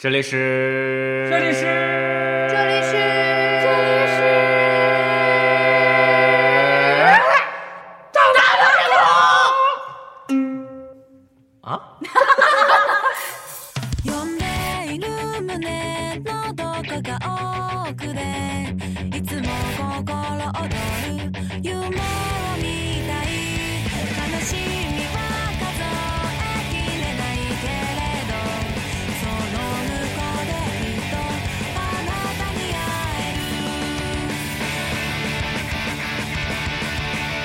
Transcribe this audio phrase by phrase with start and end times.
[0.00, 1.64] 这里是，这里是，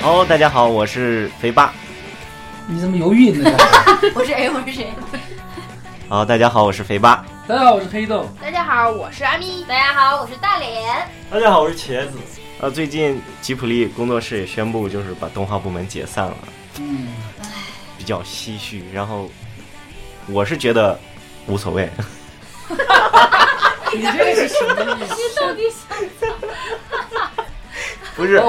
[0.06, 1.72] 哦，大家好，我是肥爸。
[2.68, 3.50] 你怎么犹豫呢？
[4.14, 4.92] 我 是 A，我是谁？
[6.10, 7.24] 好，大家好，我是肥爸。
[7.48, 8.28] 大家好，我是黑豆。
[8.38, 9.64] 大家好，我是阿咪。
[9.66, 11.08] 大家好，我是大脸。
[11.30, 12.18] 大家好，我是茄子。
[12.60, 16.36] 呃，最近吉普力工作室也宣布，就是把动画部门解散了。
[16.80, 17.08] 嗯，
[17.96, 18.84] 比较唏嘘。
[18.92, 19.30] 然后
[20.26, 21.00] 我是觉得
[21.46, 21.88] 无所谓。
[23.94, 25.14] 你这是什么意思？
[25.16, 26.28] 你到底想？
[28.16, 28.40] 不是，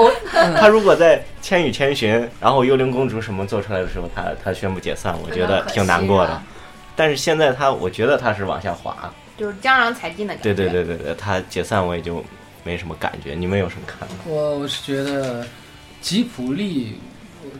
[0.60, 6.40] 他如果在《千与千寻》，然后《幽灵公主》什么做出来的时候，他他宣布解散，我觉得挺难过的。
[6.94, 10.54] 但是现在他，我觉得他是往下滑，就是江郎才尽的感觉。
[10.54, 12.24] 对对对对对，他解散我也就
[12.62, 13.34] 没什么感觉。
[13.34, 14.14] 你们有什么看法？
[14.24, 15.44] 我我是觉得
[16.00, 17.00] 吉普力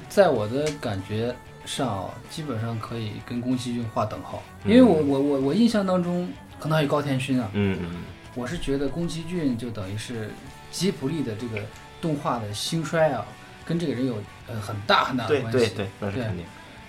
[0.09, 1.35] 在我的感觉
[1.65, 6.29] 上，基本上可以跟宫崎骏划等号，因为我我我我印象当中，
[6.61, 7.51] 可能还有高田勋啊。
[7.53, 7.97] 嗯嗯。
[8.37, 10.31] 我是觉得宫崎骏就等于是
[10.71, 11.61] 吉普力的这个。
[12.01, 13.25] 动画的兴衰啊，
[13.65, 14.17] 跟这个人有
[14.49, 15.59] 呃很大很大的关系。
[15.59, 16.45] 对对对，那是肯定。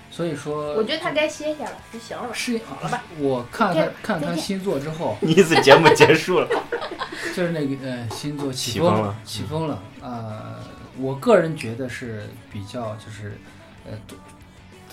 [0.09, 2.33] 所以说，我觉得他该歇歇了，就行了。
[2.33, 3.03] 适应好了吧？
[3.19, 6.47] 我看他看他新作之后， 意思节目结束了。
[7.35, 9.83] 就是那个呃，新作起风了，起风了。
[10.01, 10.55] 呃，
[10.97, 13.37] 我个人觉得是比较就是
[13.85, 13.95] 呃，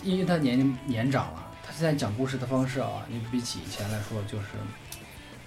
[0.03, 4.47] 因为他年龄年长了，他现在讲故事的方式啊，你比起以前来说，就是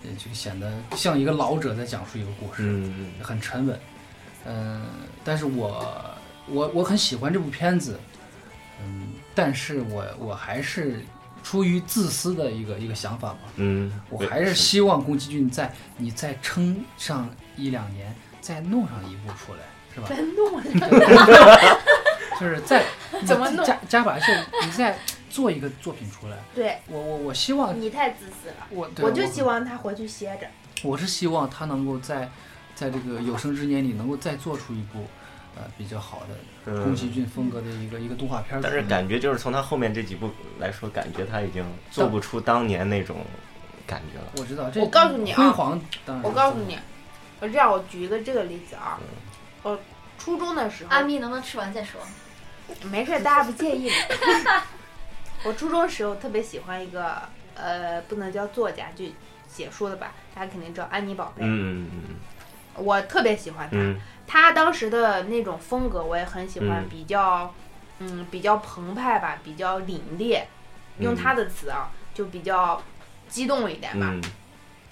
[0.04, 3.78] 呃，就显得像一个老者在讲述一个故事，嗯嗯，很沉稳。
[4.48, 4.82] 嗯，
[5.26, 6.16] 但是我
[6.48, 8.00] 我我很喜欢这部片子，
[8.82, 11.04] 嗯，但是我我还是
[11.44, 19.60] 出于自私的一个一个想法吧，嗯，我还是希望宫崎骏在你再撑上一两年，再弄上一部出来，
[19.94, 20.08] 是吧？
[20.08, 20.64] 再弄，
[22.40, 22.86] 就是再
[23.28, 24.28] 怎么弄加加把劲，
[24.64, 24.98] 你再
[25.30, 26.38] 做一个作品出来。
[26.56, 30.48] 对，我我我希望你太自私了，我我就希望他回去歇着。
[30.84, 32.30] 我是希望他能够在。
[32.78, 35.08] 在这个有生之年里，能够再做出一部，
[35.56, 36.22] 呃，比较好
[36.64, 38.62] 的宫崎骏风格的一个一个动画片。
[38.62, 40.30] 但是感觉就是从他后面这几部
[40.60, 43.26] 来说，感觉他已经做不出当年那种
[43.88, 44.32] 感觉了。
[44.38, 45.82] 我知道，这我告诉你啊，辉煌。
[46.22, 46.78] 我告诉你，
[47.40, 49.00] 我这样我举一个这个例子啊，
[49.64, 49.80] 我
[50.20, 52.00] 初中的时候，阿咪能不能吃完再说？
[52.92, 53.90] 没事，大家不介意。
[55.44, 57.24] 我初中时候特别喜欢一个，
[57.56, 59.06] 呃，不能叫作家，就
[59.48, 61.42] 写书的吧，大家肯定知道安妮宝贝。
[61.44, 62.16] 嗯嗯嗯。
[62.78, 63.96] 我特别喜欢他，
[64.26, 67.54] 他当时的那种风格我也很喜欢，比较，
[68.00, 70.44] 嗯，比较澎湃吧，比较凛冽，
[71.00, 72.82] 用他的词啊，就比较
[73.28, 74.14] 激动一点吧。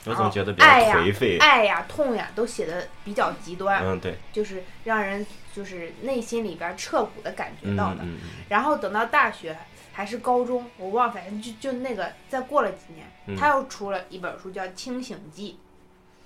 [0.05, 3.81] 我总觉得比较颓废，爱呀、痛呀都写的比较极端。
[3.83, 8.03] 嗯，对，就是让人就是内心里边彻骨的感觉到的。
[8.03, 8.17] 嗯
[8.49, 9.57] 然后等到大学
[9.93, 15.53] 还是高中，我忘，反正就就那个，再过了几年，他又出了一本书叫《清醒记》。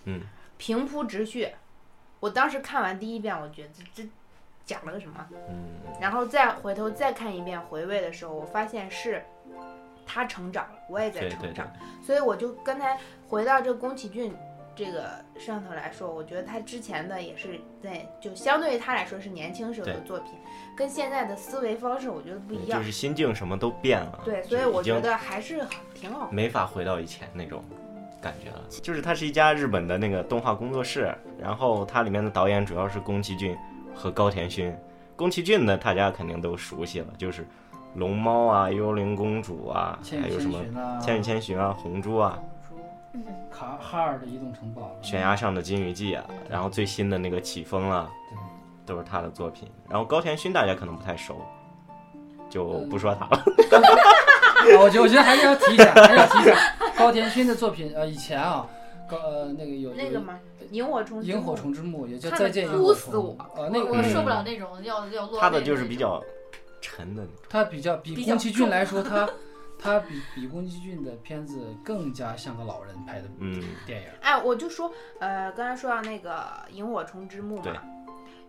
[0.03, 0.22] 嗯。
[0.59, 1.50] 平铺直叙，
[2.20, 4.09] 我当时看完第一遍，我觉得这这
[4.66, 5.25] 讲了个什么？
[5.31, 5.70] 嗯，
[6.02, 9.24] 然后再回头再看一遍回味的时候，我发现是
[10.06, 11.66] 他成长了，我也在成长，
[12.06, 13.00] 所以我就刚才
[13.30, 14.36] 回到这宫崎骏
[14.75, 20.34] 这个上头来说，我觉得他之前的也是在就相对于他来说是年轻时候的作品，
[20.76, 25.66] 跟现在的思维方式我觉得不一样，就是心境什么都变了，对，所以我觉得还是
[25.96, 27.64] 挺好，没法回到以前那种。
[28.22, 33.57] 感觉了，就是它是一家日本的那个动画工作室，然后它里面的导演主要是宫崎骏
[33.96, 34.75] 和高田勋。
[35.16, 37.44] 宫崎骏呢大家肯定都熟悉了，就是
[37.96, 40.59] 《龙猫》啊，《幽灵公主》啊，还有什么
[41.02, 42.40] 《千与千寻》啊，《红猪》啊，
[43.52, 48.09] 卡哈尔的移动城堡，悬崖上的金鱼记啊，然后最新的那个起风了，
[48.85, 49.70] 都是他的作品。
[49.90, 51.41] 然后高田勋大家可能不太熟，
[52.49, 53.44] 就不说他了。
[54.79, 57.91] 我觉得我觉得还是要提一下，还是要提一下高田勋的作品。
[57.96, 58.67] 呃，以前啊，
[59.09, 60.40] 高呃那个有那个吗？
[60.72, 63.14] 萤火虫萤火虫之墓也叫再见萤火虫。
[63.14, 63.35] 我！
[63.56, 65.40] 呃，那个我受不了那种要要落。
[65.40, 66.22] 他的就是比较
[66.82, 67.35] 沉的那种。
[67.50, 69.28] 他比较比宫崎骏来说， 他
[69.79, 73.28] 他比比宫崎骏的片子更加像个老人拍的
[73.88, 74.08] 电影。
[74.22, 77.82] 哎，我就说，呃，刚才说到那个萤火虫之墓嘛，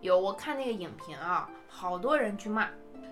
[0.01, 2.67] 有我看那个影评啊，好多人去骂。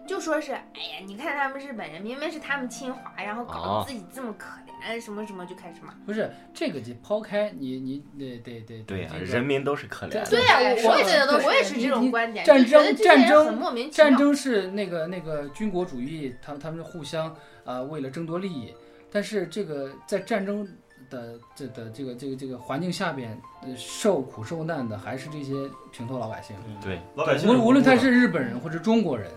[0.09, 5.93] 就说是，哎呀，你看他们日本人，明明是他们侵华，然后搞哦得自己这么可怜，什么什么就开始骂。
[6.03, 10.25] 不是这个，就抛开你你得得得对呀、这个人民都是可怜的。
[10.25, 17.35] 对呀、我我也觉得我也是这种观点，战争战争很莫名其妙战争是那个那个军国主义，他们他们互相啊、
[17.65, 18.73] 呃为了争夺利益，
[19.11, 20.67] 但是这个在战争
[21.11, 25.53] 的这的这个这个这个环境下边，呃，受苦受难的还是这些
[25.91, 26.55] 平头老百姓。
[26.81, 29.29] 对，老百姓无无论他无辜的是日本人或者中国人，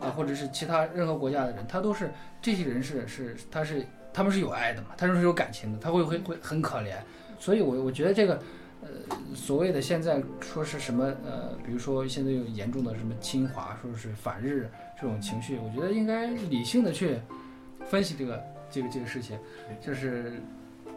[0.00, 2.10] 啊，或者是其他任何国家的人，他都是
[2.40, 6.94] 这些人是是他是他们是有爱的嘛，他们是有感情的，他会会会很可怜，
[7.38, 8.40] 所以我我觉得这个。
[8.82, 8.88] 呃，
[9.34, 17.18] 所谓的现在说是什么呃，比如说现在有严重的什么侵华，说是反日这种情绪，我觉得应该理性的去
[17.84, 19.38] 分析这个这个这个事情。
[19.82, 20.40] 就是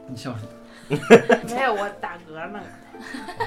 [0.07, 1.43] 你笑什么？
[1.53, 2.61] 没有我打嗝呢。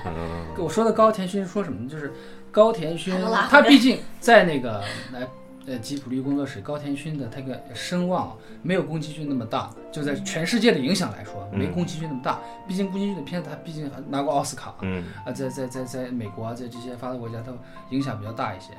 [0.04, 1.88] 嗯，我说的高田勋说什么呢？
[1.88, 2.12] 就是
[2.50, 3.14] 高田勋
[3.48, 5.26] 他毕竟在那个呃
[5.66, 12.38] 呃吉普力工作室，高田勋的他个声望没有宫崎骏那么大，就在全世界的影响来说，没嗯宫崎骏那么大。
[12.66, 17.52] 毕竟宫崎骏的片子他毕竟还拿过奥斯卡，嗯啊，在在在在美国啊，在这些发达国家，它
[17.90, 18.72] 影响比较大一些。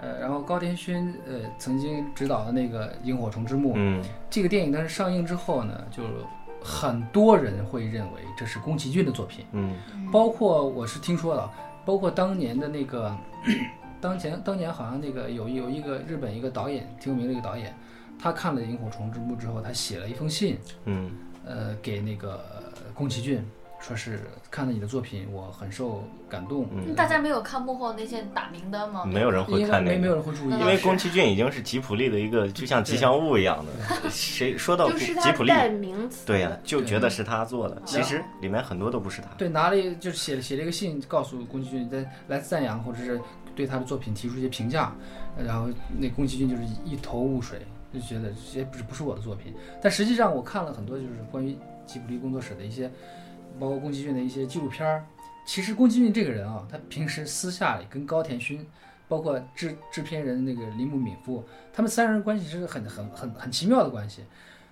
[0.00, 6.02] 呃，然后高田勋呃曾经执导的那个《萤火虫之墓》嗯这个电影，当时上映之后呢，就
[6.60, 9.46] 很多人会认为这是宫崎骏的作品。
[9.52, 9.76] 嗯
[10.10, 11.50] 包括我是听说了，
[11.84, 13.16] 包括当年的那个，
[14.02, 17.72] 当前当年好像那个有有一个日本一个导演挺有名的一个导演，
[18.18, 21.12] 他看了《萤火虫之墓》之后，他写了一封信，嗯
[21.46, 22.44] 呃，给那个
[22.92, 23.44] 宫崎骏，
[23.80, 24.20] 说是
[24.50, 26.68] 看了你的作品，我很受感动。
[26.72, 29.04] 嗯，大家没有看幕后那些打名单吗？
[29.04, 29.96] 没有人会看那个。
[29.96, 34.10] 没没有人会注意，因为宫崎骏已经是吉普力的一个，就像吉祥物一样的。
[34.10, 35.52] 谁说到吉普力。
[36.26, 39.28] 对呀、就觉得是他做的，其实里面很多都不是他。
[39.36, 43.20] 对，拿了一就是写写了一个信，告诉宫崎骏在来赞扬或者是
[43.54, 44.94] 对他的作品提出一些评价，
[45.36, 45.68] 呃然后
[45.98, 49.54] 那宫崎骏就是一头雾水，就觉得这些不是不是我的作品。
[49.80, 51.56] 但实际上我看了很多就是关于
[51.86, 52.90] 吉卜力工作室的一些，
[53.58, 55.04] 包括宫崎骏的一些纪录片儿。
[55.44, 58.64] 其实宫崎骏这个人啊，他平时私下里跟高田勋，
[59.08, 64.22] 包括制制片人那个铃木敏夫，他们三人关系是很很很很奇妙的关系。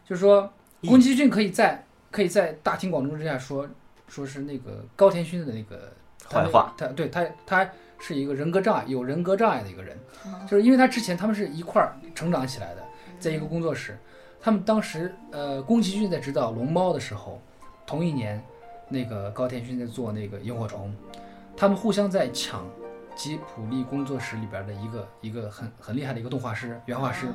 [0.06, 0.48] 就是说，
[0.82, 3.68] 宫崎骏可以在可以在大庭广众之下说
[4.06, 5.92] 说是那个高田勋的那个
[6.28, 7.68] 坏话他对他他
[8.00, 9.96] 是一个人格障碍，有人格障碍的一个人，
[10.48, 12.82] 就是因为他之前他们是一块儿成长起来的，
[13.18, 13.96] 在一个工作室，
[14.40, 17.40] 他们当时呃宫崎骏在指导《龙猫》的时候，
[17.86, 18.42] 同一年，
[18.88, 20.92] 那个高田勋在做那个萤火虫，
[21.56, 22.66] 他们互相在抢
[23.14, 27.26] 吉普力工作室里边的一个一个很很厉害的一个动画师原画师，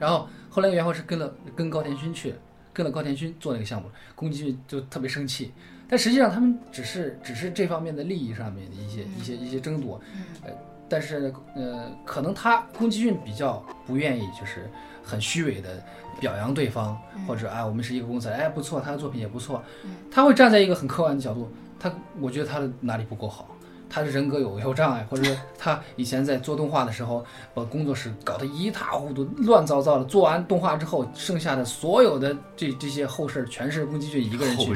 [0.00, 2.34] 然后后来原画师跟了跟高田勋去，
[2.72, 5.52] 跟了高田勋做那个项目，宫崎骏就特别生气。
[5.88, 10.00] 但实际上他们只是只是这方面的利益上面的一些一些一些争夺，
[10.44, 10.50] 呃，
[10.88, 14.68] 但是呃，可能他宫崎骏比较不愿意就是
[15.02, 15.82] 很虚伪的
[16.20, 19.62] 表扬对方，或者啊我们是一个公司，哎不错，他的作品也不错，
[20.10, 21.48] 他会站在一个很客观的角度，
[21.78, 23.55] 他我觉得他的哪里不够好。
[23.88, 27.24] 他的人格有有障碍，或者说他以前在做动画的时候，
[27.54, 30.04] 把工作室搞得一塌糊涂、乱糟糟的。
[30.04, 34.74] 做完动画之后，剩下的所有的这这些后事儿全是宫崎骏一个人去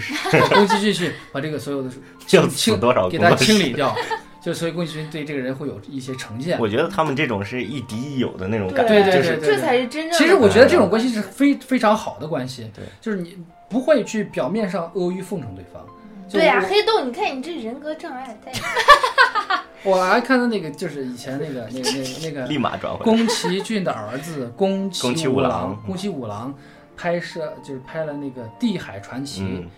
[0.55, 1.91] 宫崎骏去把这个所有的
[2.31, 3.95] 要清清多少给他清理掉。
[4.43, 6.59] 就所以宫崎骏对这个人会有一些成见。
[6.59, 10.19] 我觉得他们这种是一敌一友的那种感对觉，就是对对这才是真正。
[10.19, 13.37] 其实我觉得这种关系是非非常好的关系，对，就是你
[13.69, 15.85] 不会去表面上阿谀奉承对方。
[16.31, 18.53] 就对呀、我黑洞，你看你这人格障碍太……
[19.83, 23.05] 我还看到那个，就是以前那个那个那个那个立马转回来。
[23.05, 26.55] 宫崎骏的儿子宫崎宫崎五郎，宫崎五郎
[26.97, 29.69] 拍摄就是拍了那个《地海传奇》嗯，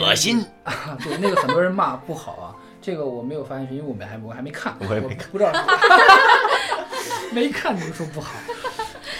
[0.00, 5.52] 恶心啊，对，那个很多人骂不好啊，这个我没有发现，因为我们还我还没看，我也没看不知道，
[7.32, 8.32] 没看就说不好。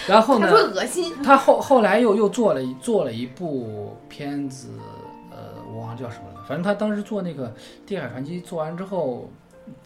[0.08, 4.85] 然后呢他，说恶心，他后后来又又做了一做了一部片子，呃，
[5.76, 7.49] 我忘了叫什么了，反正他当时做那个
[7.87, 9.30] 《地海传奇》做完之后，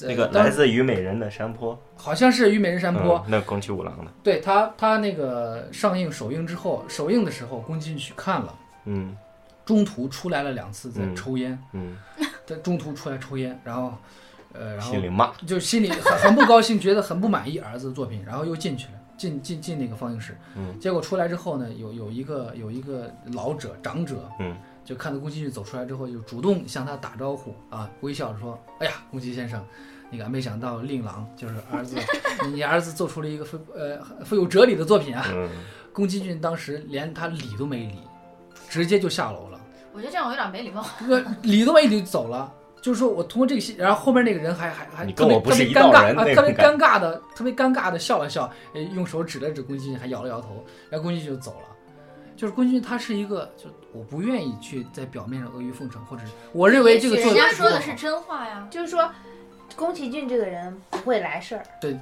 [0.00, 8.54] 呃那个来自虞美人的山坡，好像是虞美人山坡，嗯，那宫崎五郎的，对他，他那个上映首映之后，首映的时候，宫崎骏去看了，
[8.84, 9.16] 嗯
[9.64, 11.96] 中途出来了两次在嗯抽烟，嗯，
[12.44, 13.92] 在中途出来抽烟，然后，
[14.52, 20.78] 呃，然后心里骂，就心里很很不高兴，觉得很不满意儿子的作品，然后又进去了，进进进那个放映室，嗯。
[20.80, 29.64] 结果出来之后呢，有有一个有一个老者长者，嗯，就看到宫崎骏走出来之后，就主动向他打招呼啊，微笑着说：“哎呀，宫崎先生。”
[30.12, 31.96] 那个没想到令郎就是儿子，
[32.52, 35.24] 你儿子做出了一个富呃富有哲理的作品啊！
[35.32, 35.48] 嗯，
[35.92, 38.00] 宫崎骏当时连他理都没理，
[38.68, 39.60] 直接就下楼了，
[39.92, 40.84] 我觉得这样有点没礼貌。
[41.06, 42.52] 那理都没理就走了。
[42.82, 51.69] 就是说我通过这个戏，然后后面那个人还还还特别特跟我不是一别尴尬啊，特别尴尬的，特别尴尬的笑了笑，呃，用手指了指宫崎骏，还摇了摇头，然后宫崎骏就走了。
[52.40, 58.66] 就是宫崎骏他是一个，就我不愿意去在表面上阿谀奉承，或者是我认为这个也做得许人家说的是真话呀。
[58.70, 59.12] 就是说，
[59.76, 61.62] 宫崎骏这个人不会来事儿。
[61.78, 61.98] 对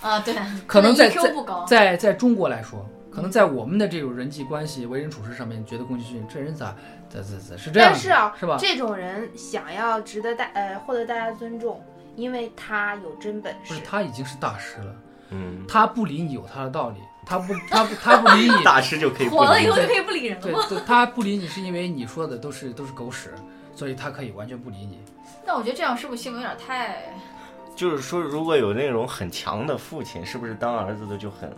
[0.00, 0.36] 啊，对，
[0.68, 1.12] 可能在
[1.44, 1.64] 高。
[1.64, 6.76] 在在中国来说，可能在我们的这种人际关系、为人处事上面，觉得宫崎骏这人咋
[7.10, 8.56] 咋咋咋是这样，但是啊，是吧？
[8.60, 11.82] 这种人想要值得大呃获得大家尊重，
[12.14, 13.80] 因为他有真本事不是。
[13.80, 14.94] 他已经是大师了，
[15.30, 20.64] 嗯，他不理你有他的道理，他不他不他不理你，大师就可以不火了以后就可以不理人了吗？
[20.68, 23.32] 对对，他不理你是因为你说的都是都是狗屎，
[23.74, 24.98] 所以他可以完全不理你。
[25.46, 27.14] 那我觉得这样是不是性格有点太
[27.74, 31.48] 就是说，如果有那种很强的父亲，是不是当儿子的就很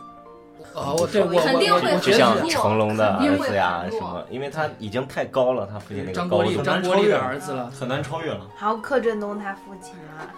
[0.74, 4.24] 啊，我对我我肯定会我我就像觉得成龙的儿子呀什么？
[4.30, 6.62] 因为他已经太高了，他父亲那个高度张国立有。
[6.62, 8.46] 张国立的儿子了，很难超越了。
[8.56, 10.30] 还有柯震东他父亲啊，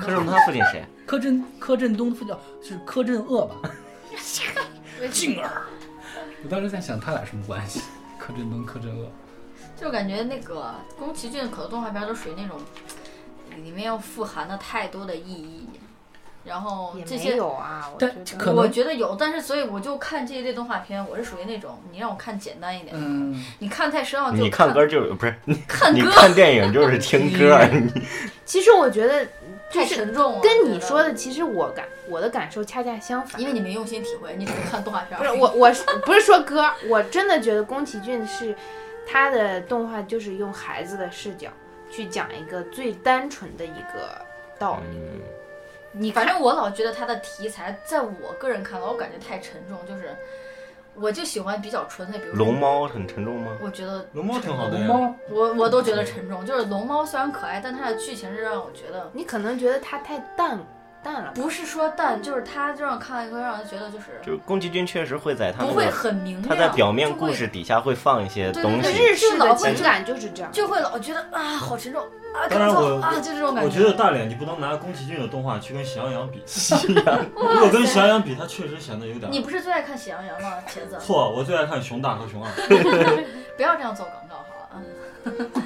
[0.00, 0.84] 柯震东他父亲谁？
[1.06, 3.70] 柯震柯震东夫叫是柯震恶吧？
[5.10, 5.62] 静儿，
[6.42, 7.82] 我当时在想他俩什么关系？
[8.18, 9.06] 柯震东柯震恶，
[9.80, 12.60] 就感觉那个宫崎骏可多动画片都属于那种
[13.62, 15.68] 里面要富含的太多的意义，
[16.44, 17.88] 然后这些有啊。
[17.92, 27.58] 我但觉得可我觉得有，但是所以我就看这一类动画片，我是属于那种你让我看简单一点，嗯，你看太深奥就你看歌就是不是你看歌你看电影就是听歌，
[28.44, 29.32] 其实我觉得就是
[29.70, 33.46] 太沉重了，跟你说的，其实我感我的感受恰恰相反因。
[33.46, 35.18] 为你没用心体会，你只是看动画片儿。
[35.18, 36.70] 不是我，我是不是说歌？
[36.88, 38.54] 我真的觉得宫崎骏是
[39.06, 41.50] 他的动画，就是用孩子的视角
[41.90, 44.20] 去讲一个最单纯的一个
[44.58, 44.98] 道理。
[44.98, 45.20] 嗯
[45.92, 50.14] 你，反正我老觉得他的题材，在我个人看来，我感觉太沉重，就是
[51.00, 53.56] 我就喜欢比较纯粹，比如说龙，猫很沉重吗？
[53.62, 60.58] 我觉得龙猫挺好的呀，龙猫我我都觉得沉重，就是龙猫虽然可爱，但它的剧情是让我觉得你可能觉得它太淡
[61.02, 70.50] 淡了，不是说淡，就是它就让看了一个让人觉得就是就宫崎骏确实会在他不会很明亮，他在表面故事底下会放一些东西，对对日式的就老会情感就是这样。
[70.52, 72.02] 就会老觉得啊好沉重
[72.34, 76.42] 啊，当然看不懂我啊，就这种感觉我觉得大脸你不能拿宫崎骏的动画去跟喜羊羊比，
[77.34, 80.98] 如果跟喜羊羊比，他确实显得有点你不是最爱看喜羊羊吗，茄子？
[81.00, 81.30] 错。
[81.30, 82.50] 我最爱看熊大和熊二，
[83.56, 85.46] 不要这样做广告好了。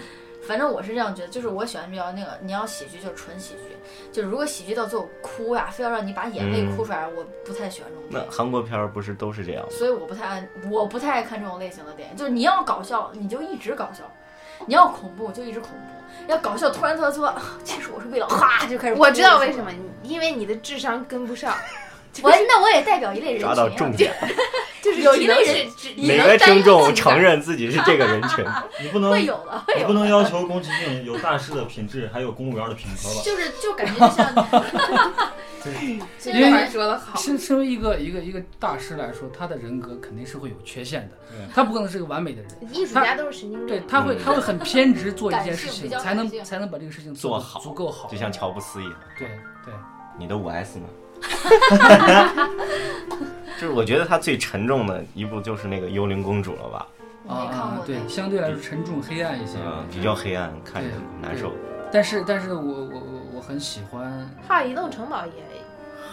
[0.47, 3.77] 反正我是这样觉得，就是我喜欢比较那个，你要喜剧就是纯喜剧，
[4.13, 8.21] 就是如果喜剧到最后哭呀，非要让你把眼泪哭出来，我不太喜欢这种那。
[8.31, 9.69] 韩国片儿不是都是这样吗？
[9.71, 12.17] 所以我不太爱，我不太爱看这种类型的电影。
[12.17, 14.05] 就是你要搞笑，你就一直搞笑；
[14.67, 19.01] 你要恐怖，就一直恐怖；要搞笑，突然特说，啊其实我是为了哈就开始哭。
[19.01, 19.71] 我知道为什么，
[20.03, 21.55] 因为你的智商跟不上，
[22.23, 24.13] 我那我也代表一类人群、啊，抓到重点，
[24.83, 28.45] 就是有一只能是类人只你哪个听众承认自己是这个人群？
[28.83, 29.79] 你不能会有的，会有。
[29.79, 33.21] 你不能要求宫崎骏有大师的品质，还有公务员的品格吧？
[33.25, 34.35] 就是就感觉就像，
[36.19, 37.17] 这因为说的好。
[37.17, 42.51] 身身为一个一个一个大师来说，他的人格肯定是会有缺陷的对，他不可能是个完美的人。
[42.73, 43.87] 艺术家都是神经病对，病。
[43.89, 48.09] 他会他会很偏执做一件事情，才能才能把这个事情得做好足够好。
[48.11, 48.95] 就像乔布斯一样。
[49.17, 49.29] 对
[49.65, 49.73] 对，
[50.19, 50.87] 你的五 S 呢？
[53.61, 56.87] 就是我觉得他最沉重的一部就是那个《幽灵公主》了吧？
[57.29, 59.57] 啊对相对来说沉重黑暗一些。
[59.65, 60.89] 嗯，比较黑暗，看着
[61.21, 61.53] 难受。
[61.93, 65.33] 但是但是我我我我很喜欢哈尔移动城堡也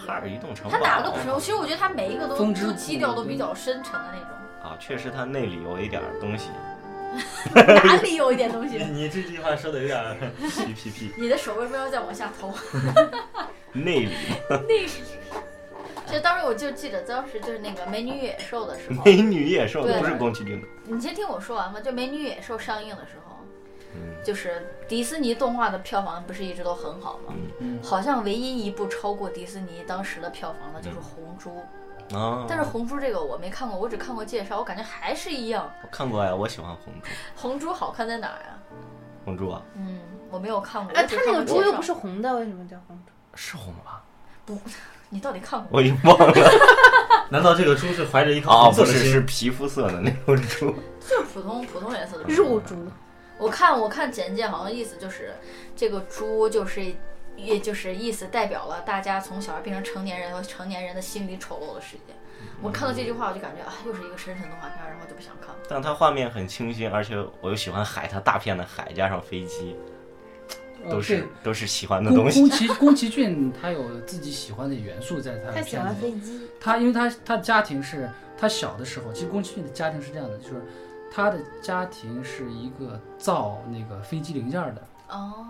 [0.06, 1.24] 哈尔移动城堡，他哪个不是？
[1.40, 4.28] 其实我觉得他每一个都都基调都比较深沉的那种。
[4.62, 6.50] 啊，确实它那里有一点东西。
[7.56, 8.78] 哪里有一点东西？
[8.84, 12.54] 你这句话说的有点皮皮皮， 你的手为什么要再往下投？
[13.74, 14.10] 内里
[16.08, 20.68] 其实当时我就记得，当时就是那个《美女与野兽》的时候，美女野兽不是宫崎骏的。
[20.86, 21.80] 你先听我说完吧。
[21.80, 23.38] 就《美女与野兽》上映的时候，
[23.96, 27.34] 嗯就是迪士尼动画的票房不是一直都很好吗？
[27.60, 31.52] 嗯好像唯一一部超过迪士尼当时的票房的就是《红猪》，
[32.14, 35.72] 啊，但是《红猪》这个我没看过，我只看过介绍，我感觉还是一样。
[35.84, 37.10] 我看过呀，我喜欢红猪。
[37.36, 38.58] 红猪好看在哪儿啊？
[39.26, 40.00] 红猪啊，嗯，
[40.32, 40.94] 我没有看过。
[40.94, 43.12] 啊，我只他那个猪又不是红的，为什么叫红猪？
[43.36, 44.02] 是红吧？
[44.46, 44.58] 不
[45.10, 45.70] 你到底看过吗？
[45.72, 46.34] 我已经忘了。
[47.32, 49.22] 难道这个猪是怀着一颗哦，红色的不是，是？
[49.22, 50.74] 皮肤色的那种猪。
[51.08, 52.76] 就是普通普通颜色的猪肉猪。
[53.38, 55.34] 我看我看简介，好像意思就是
[55.76, 56.82] 这个猪就是，
[57.44, 62.14] 也就是意思代表了大家从小孩变成成年人和成年人的心理丑陋的世界。
[62.62, 65.56] 我看到这句话，我就感觉啊，又是一个深沉动画片，然后就不想看了。
[65.68, 69.76] 但它画面很清新，而且我又喜欢海，它大片的海加上飞机，
[70.86, 72.40] 呃都是对都是喜欢的东西。
[72.40, 75.94] 宫崎宫崎骏他有自己喜欢的元素在他的他喜欢。
[75.96, 80.62] 飞机，他因为他他家庭是他小的时候，其实宫崎骏的家庭是这样的，就是
[81.12, 85.46] 他的家庭是一个造那个飞机零件儿的，哦，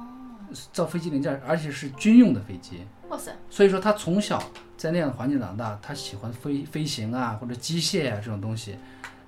[0.72, 2.82] 造飞机零件，而且是军用的飞机。
[3.10, 4.41] 哇塞，所以说他从小
[4.77, 8.77] 在那样的环境长大，他喜欢飞飞行啊或者机械啊这种东西，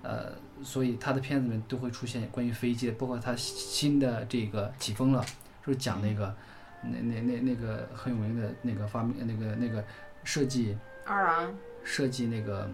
[0.04, 5.26] 呃，所以他的片子里面都会出现关于飞机的，包括他新的这个起风了，
[5.66, 6.36] 就是讲那个
[6.84, 9.84] 那那那那个很有名的那个发明那个那个
[10.24, 12.70] 设计二郎设计那个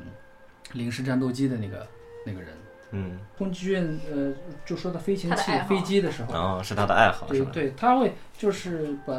[0.73, 1.87] 零式战斗机的那个
[2.25, 2.49] 那个人。
[2.91, 4.33] 嗯，宫崎骏呃，
[4.65, 7.51] 就说到飞行器飞机的时候，然后是他的爱好是吧？
[7.53, 9.13] 对对，他会就是把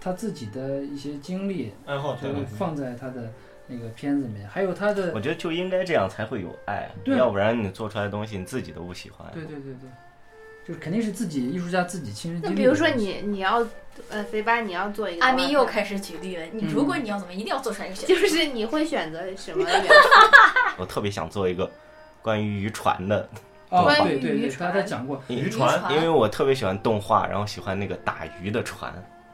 [0.00, 3.32] 他自己的一些经历，爱好就放在他的
[3.66, 9.26] 那个片子里面，还有他的我觉得就应该这样才会有爱，对要不然你做出来的东西你自己都不喜欢。
[9.32, 9.88] 对对对对，
[10.66, 13.66] 就是肯定是自己艺术家自己亲身经历那比如说你你要
[14.08, 16.44] 呃肥八你要做一个阿咪又开始举例了。
[16.52, 18.14] 你嗯如果你要怎么，一定要做出来一个选择。
[18.14, 19.66] 就是你会选择什么？
[20.78, 21.70] 我特别想做一个
[22.22, 23.28] 关于渔船的，
[23.70, 28.92] 哦，关于对对对，渔船他他讲过渔船因为我特别喜欢动画，然后喜欢那个打鱼的船。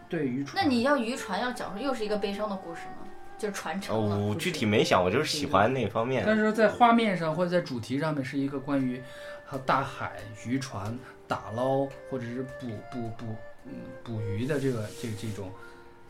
[0.08, 3.06] 对渔船，那你要渔船要讲述又是一个悲伤的故事吗？
[3.36, 4.18] 就是传呃，承了。
[4.18, 6.24] 我具体没想，我就是喜欢那方面。
[6.26, 9.00] 但是说在画面上或者在主题上面是一个关于
[9.44, 10.12] 还有大海、
[10.46, 13.26] 渔船、打捞或者是捕捕捕
[13.64, 15.52] 嗯捕鱼的这个这这种，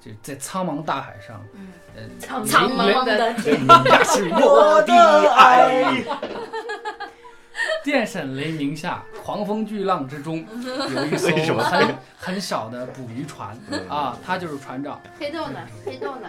[0.00, 4.95] 就在苍茫大海上，嗯，呃，苍茫的天，那是 我的
[5.35, 6.05] 爱。
[7.83, 10.45] 电闪雷鸣下，狂风巨浪之中，
[10.95, 15.00] 有一艘为什么很很小的捕鱼船嗯啊，他就是船长。
[15.19, 15.59] 黑豆呢？
[15.85, 16.28] 黑豆呢？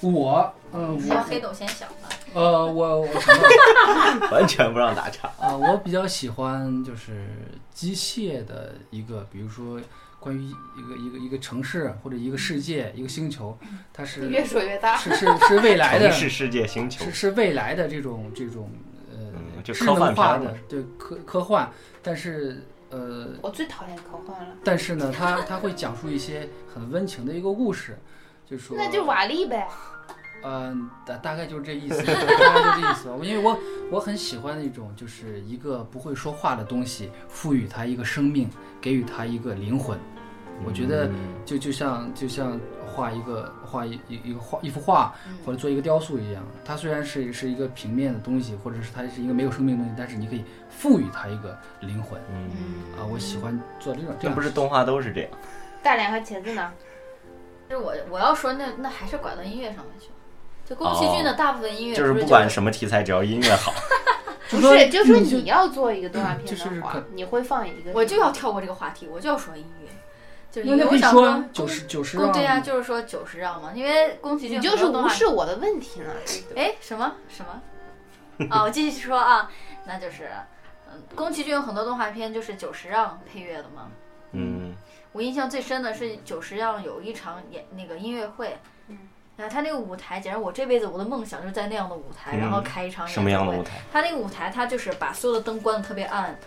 [0.00, 2.08] 我，嗯、我，要黑豆先想吧。
[2.34, 3.32] 呃，我我什
[4.20, 4.28] 么？
[4.32, 5.28] 完全不让打岔。
[5.38, 7.26] 啊，我比较喜欢就是
[7.72, 9.78] 机械的一个，比如说
[10.20, 13.58] 关于一个一个一个城市或者一个世界、一个星球，
[13.92, 14.96] 它是 越说越大。
[14.96, 18.70] 是是是未来的城，市世界星球是，是未来的这种这种
[19.10, 21.68] 呃嗯就智科幻能化的，对科科幻，
[22.02, 27.98] 但是呃，我最讨厌科幻了，但是呢，它它会讲述一些很温情的一个故事，
[28.44, 29.66] 就是说，那就瓦力呗。
[30.42, 33.14] 嗯， 大大概就是这意思，大概就这意思吧。
[33.22, 33.58] 因为我
[33.92, 38.48] 我很喜欢那种，就是一个不会说话的东西，赋予它一个生命，
[38.80, 39.98] 给予它一个灵魂。
[40.64, 41.14] 我觉得嗯
[41.46, 45.14] 就就像就像画一个画一一一个画一幅画，
[45.44, 46.42] 或者做一个雕塑一样。
[46.64, 53.06] 它虽然是是一个平面的东西，或者是它是一个没有生命的东西，但是你可以赋予它一个灵魂嗯，啊。
[53.10, 55.30] 我喜欢做这种这样这不是动画都是这样？
[55.82, 56.70] 大脸和茄子呢？
[57.70, 60.14] 就是我我要说那那还是拐到音乐上面去了。
[60.70, 63.74] 就宫崎骏的大部分音乐就是是不管什么题材，只要音乐好，
[64.48, 67.90] 不，就说就说你要做一个动画片就是的话可，你会放一个。
[67.92, 69.88] 我就要跳过这个话题，我就要说音乐。
[70.52, 76.06] 就是那因为我想说说九十九十让宫对啊，就是说九十让嘛，因为宫崎骏你就是很多动画无视我的问题呢。
[76.56, 78.48] 哎，什么什么？
[78.48, 79.50] 啊，我继续说啊，
[79.86, 80.30] 那就是，
[80.88, 83.88] 嗯，宫崎骏有很多动画片就是九十让配乐的嘛。
[84.32, 84.74] 嗯，
[85.12, 88.58] 我印象最深的是九十让有一场演那个音乐会，嗯，
[89.40, 93.80] 然后他那个舞台，简直我这辈子我的梦想就是在那样的舞台，然后嗯开一场演什么样的舞台？
[93.90, 96.38] 他那个舞台，他就是把所有的灯关的特别暗，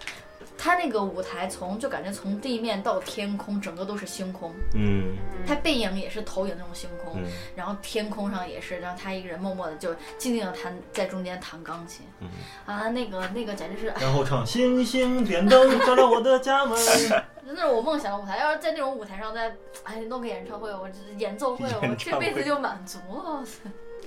[0.58, 12.30] 他那个舞台从就感觉从地面到天空，整个都是星空，嗯他背影也是投影那种星空，嗯然后天空上也是，然后他一个人默默的就静静的弹在中间弹钢琴，嗯
[12.66, 16.78] 啊，那个那个简直是，然后唱星星点灯照亮我的家门。
[17.46, 18.38] 那是我梦想的舞台。
[18.38, 23.44] 要是在那种舞台上再哎弄个演唱会，我这演奏会，我这 辈子就满足了。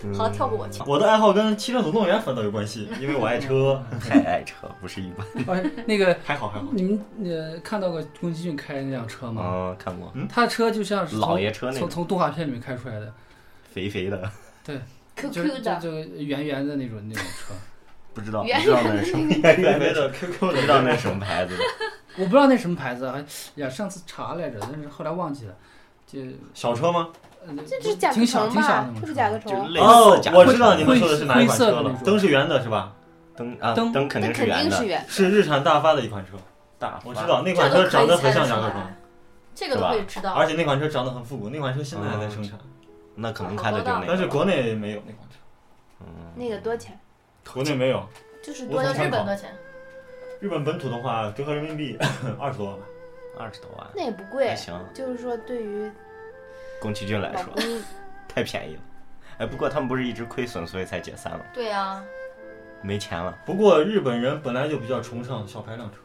[0.04, 0.82] 嗯好，跳过我去。
[0.86, 3.82] 我的爱好跟《汽车总动员》反倒有关系，因为我爱车。
[4.00, 5.26] 太爱车，不是一般。
[5.56, 9.42] 哎，那个还好还好，你们呃看到过宫崎骏开的那辆车吗？
[9.46, 13.12] 嗯，看过他的车就像是老爷车那从种从动画片里面开出来的，
[13.72, 14.30] 肥肥的，
[14.64, 14.78] 对
[15.16, 15.90] QQ 的，就就
[16.22, 17.54] 圆圆的那种那种车。
[18.14, 21.54] 不知道不圆知道那是什么，圆圆的 QQ 不的，知道那是什么牌子。
[22.16, 23.22] 我不知道那什么牌子，啊
[23.56, 25.54] 呀上次查来着，但是后来忘记了。
[26.06, 26.20] 就
[26.54, 27.08] 小车吗？
[27.48, 28.26] 呃这是甲壳虫吧？
[28.26, 29.66] 挺小的那种车是甲壳虫？
[29.78, 32.92] 哦，我知道你们说的是哪一款车了灯是圆的是吧？
[33.36, 36.32] 灯啊灯灯肯定是圆的，是日产大发的一款车，
[36.78, 38.96] 大我知道那款车长得很像甲壳虫，来，
[39.54, 40.32] 这个都可以知道。
[40.32, 42.58] 而且那款车长得很复古，那款车现在还在生产，
[43.14, 44.06] 那可能开的就那个。
[44.08, 45.36] 但是国内没有那款车，
[46.00, 46.98] 嗯那个多钱？
[47.52, 48.02] 国内没有。
[48.42, 49.54] 就是我多日本多钱？
[50.40, 51.98] 日本本土的话，折合人民币
[52.40, 52.82] 二十多万吧。
[53.38, 54.56] 二十多万，那也不贵还。
[54.56, 54.74] 行。
[54.94, 55.90] 就是说，对于
[56.80, 57.52] 宫崎骏来说，
[58.28, 58.80] 太便宜了。
[59.38, 62.02] 哎，不过他们不是一直亏损，所以才解散了，对啊，
[62.82, 63.36] 没钱了。
[63.44, 65.98] 不过日本人本来就比较崇尚小排量车，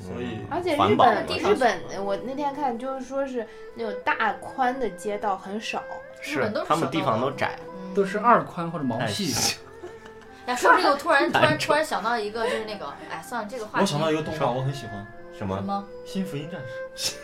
[0.00, 5.82] 所以而且日本嘛日本，我那天看就是说是那种大宽的街道很少，
[6.20, 9.56] 是日本都是他们地方都窄，嗯都是二宽或者毛哎细。
[10.46, 15.04] 哎，说这个，我突然 突然突然想到一个，就是那个，哎，算了，这个话题我想到一个动画，我很喜欢，
[15.36, 15.84] 什么什么？
[16.08, 16.60] 《新福音战
[16.94, 17.16] 士》。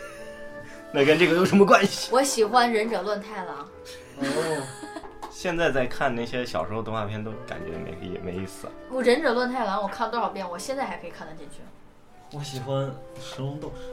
[0.93, 2.09] 那跟这个有什么关系？
[2.13, 3.67] 我喜欢忍者乱太郎。
[4.19, 4.63] 哦，
[5.31, 8.67] 现在在看那些小时候动画片，都感觉没也没意思。
[8.91, 11.57] 我忍者乱太郎我看多少遍，我现在还可以看得进去。
[12.37, 13.83] 我喜欢神龙斗士。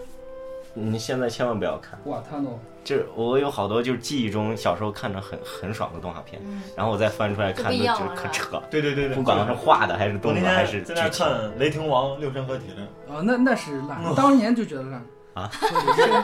[0.73, 8.63] 你现在千万不要看，哇，他诺，就是我有好多就是记忆中小时候看着很很爽的动画片，嗯，然后我再翻出来看，就是可扯。
[8.71, 12.83] 对对对对，不管是画的还是动作还是天在那看雷霆王六神合体的，
[13.13, 15.05] 啊，那那是烂，当年就觉得烂。
[15.41, 15.51] 啊，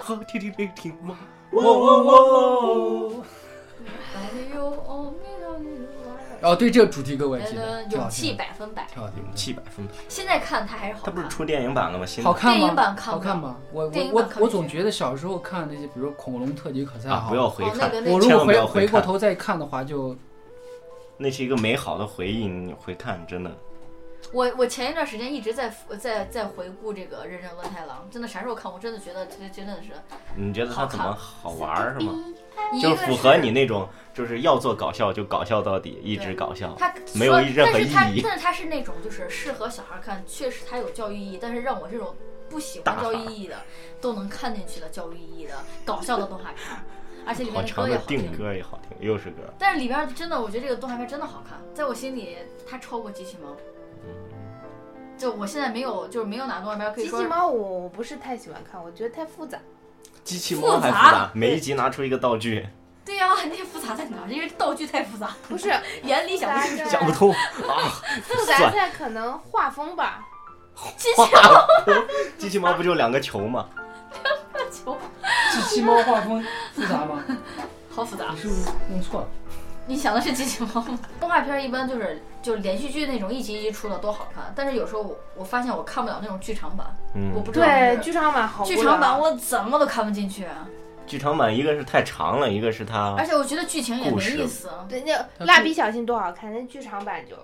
[0.02, 1.16] 和踢踢踢踢吗？
[1.52, 3.24] 哇哇哇！
[4.14, 5.14] 哎呦哦
[6.42, 8.86] 哦，对这个主题歌我也记得，勇气百分百。
[8.92, 9.34] 挺好听的。
[9.34, 11.14] 七百分，现在看它还是好看。
[11.14, 12.04] 它不是出电影版了吗？
[12.04, 12.58] 新的好看吗？
[12.58, 13.56] 电影版看好看吗？
[13.72, 20.14] 我我我我总觉得小时候看那些，比如《恐龙特级可赛不要回看我如果回回过，头再看的话，就
[21.16, 23.50] 那是一个美好的回忆，你回看真的。
[24.32, 28.70] 我我前一段时间一直在在在回顾这个《认真乱太郎》，真的啥时候看？
[28.72, 29.90] 我真的觉得这真的是
[30.34, 32.12] 你觉得他怎么好玩儿是吗？
[32.82, 36.74] 就是符合你那种，就是要做搞笑就搞笑到底，一直搞笑。
[36.78, 42.14] 他没有说任何但是它意义但是他是那种就是适合小孩看，确实他有教育意义，但是让我这种
[42.50, 43.56] 不喜欢教育意义的
[44.00, 46.82] 都能看进去的教育意义的搞笑的动画片儿，
[47.24, 48.36] 而且里面的歌也好听定。
[48.36, 49.42] 歌也好听，又是歌。
[49.56, 52.36] 但是里边真的，我觉得这个动画片真的好看，在我心里
[52.68, 53.56] 它超过机器猫。
[55.18, 59.58] 就我现在没有，就是没有哪个动画片可以说机器猫我我不是太喜欢看，我觉得太复杂。
[60.22, 62.66] 机器猫还复复杂杂，每一集拿出一个道具，
[63.04, 64.28] 对呀、那复杂在哪儿？
[64.28, 66.90] 因为道具太复杂，不是眼里想不清楚。
[66.90, 67.88] 想不通啊！
[68.24, 70.20] 复杂在可能画风吧。
[70.98, 71.66] 机器猫
[72.36, 73.68] 机器猫不就两个球吗？
[74.22, 74.98] 两个球
[75.52, 77.24] 机器猫画风复杂吗？
[77.88, 78.40] 好复杂你。
[78.40, 79.28] 是不是弄错了？
[79.86, 80.98] 你想的是机器猫吗？
[81.20, 88.64] 动画片一般就是就是连续剧那种一集一集出的多好看，但是有时候我我发现我看不了那种剧场版，我嗯，不知道对，剧场版好。
[88.64, 90.44] 剧场版我怎么都看不进去，
[91.06, 94.68] 剧场版一个是太长了，一个是它而且我觉得剧情也没意思。
[94.88, 97.36] 对那蜡笔小新多好看，那剧场版就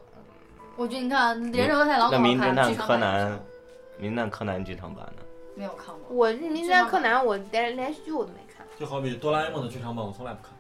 [0.77, 3.41] 我觉得你看《忍者乱太郎》那多好看，名侦探柯南
[3.99, 5.23] 名侦探柯南剧场版呢，
[5.55, 6.17] 没有看过。
[6.17, 8.67] 我《名侦探柯南》我连连续剧我都没看。
[8.81, 10.52] 就好比哆啦 A 梦的剧场版，我从来不看。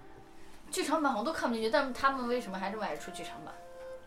[0.72, 3.54] 剧场版好像都看不进去，但是他们为什么还这么爱出剧场版？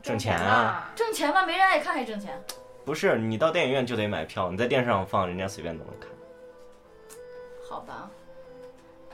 [0.02, 0.92] 挣钱啊！
[0.96, 1.46] 挣钱吗？
[1.46, 2.44] 没人爱看还挣钱？
[2.84, 6.10] 不是你到电影院就得买票，你在电视上放，人家随便都能看。
[7.70, 8.10] 好吧。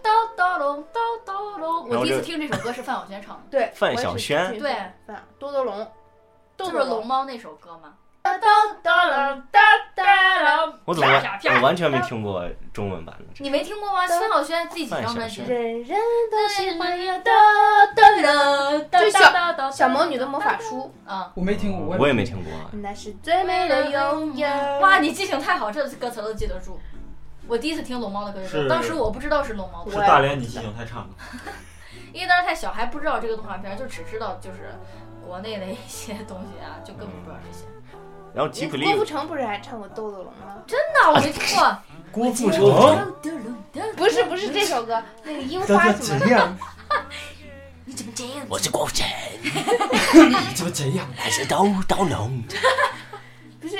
[0.03, 5.87] 叨叨龙叨叨龙，我第一次听这首歌是范晓萱唱的，对，范晓萱去对范多多龙，
[6.57, 7.93] 就是龙猫那首歌吗？
[10.86, 11.10] 我怎么
[11.55, 14.05] 我完全没听过中文版的你没听过吗？
[14.07, 15.41] 范晓萱第几张专辑？
[15.41, 15.97] 人人
[16.29, 17.31] 都喜欢呀哒
[17.95, 21.31] 哒哒哒就小哒哒小魔女的魔法书，啊！
[21.34, 22.51] 我没听过，我也没听过。
[22.73, 24.47] 那是最美的拥有。
[24.79, 26.79] 哇，你记性太好，这歌词都记得住。
[27.47, 31.07] 我第一次听龙猫的歌是当时我不知道是龙猫是，大连你记性太差了。
[32.13, 34.75] 因为当时太小，还不知道这个动画片，就只知道就是
[35.25, 37.65] 国内的一些东西啊，就根本不知道这些。
[38.34, 40.56] 然后吉普力郭富城不是还唱过《豆豆龙》吗？
[40.67, 41.78] 真的，我没听过。
[42.12, 43.13] 郭富城，
[43.96, 46.28] 不是不是这首歌， 那个樱花什么的。
[46.28, 46.58] 样？
[47.86, 48.46] 你怎么这样？
[48.50, 49.08] 我是郭富城，
[49.44, 51.06] 你怎么这样？
[51.15, 52.41] 还是刀刀龙？
[53.62, 53.78] 不是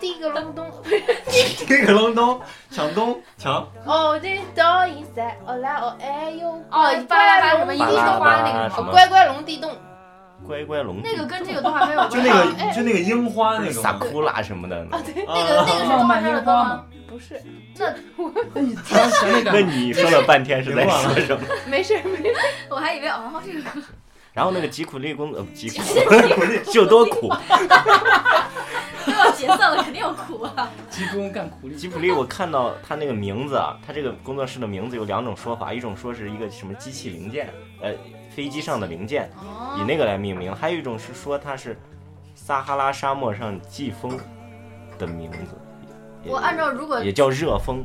[0.00, 0.68] 第一个隆咚，
[1.68, 2.40] 这个隆咚，
[2.70, 9.70] 抢东抢，哦，这哆一塞，哦啦哦哎呦，哦，巴拉巴什么一地巴拉花那个什么哦乖乖龙地洞，
[10.46, 13.92] 乖乖龙，那个跟这个动画片有关 就那个就那个樱花那种萨。
[13.94, 14.78] 库拉什么的。
[14.90, 16.84] 啊对，那个那个是动画片的歌吗？
[17.06, 17.40] 不是，
[18.54, 21.42] 那你突然想那那个，你说了半天是在说什么？
[21.68, 22.34] 没事没事，
[22.70, 23.60] 我还以为哦这个
[24.32, 27.28] 然后那个吉普力工呃吉普就多苦，
[29.04, 30.70] 都要解散了，肯定要苦啊。
[30.88, 31.76] 集中干苦力。
[31.76, 37.52] 吉普力我看到他那个名字啊，他这个工作室的名字有两种说法，一种说是一个什么机器零件，
[37.82, 37.92] 呃，
[38.34, 39.30] 飞机上的零件，
[39.76, 41.76] 以哦，那个来命名；还有一种是说它是
[42.34, 44.18] 撒哈拉沙漠上季风
[44.98, 45.38] 的名字，
[46.24, 47.84] 我按照如果也叫热风，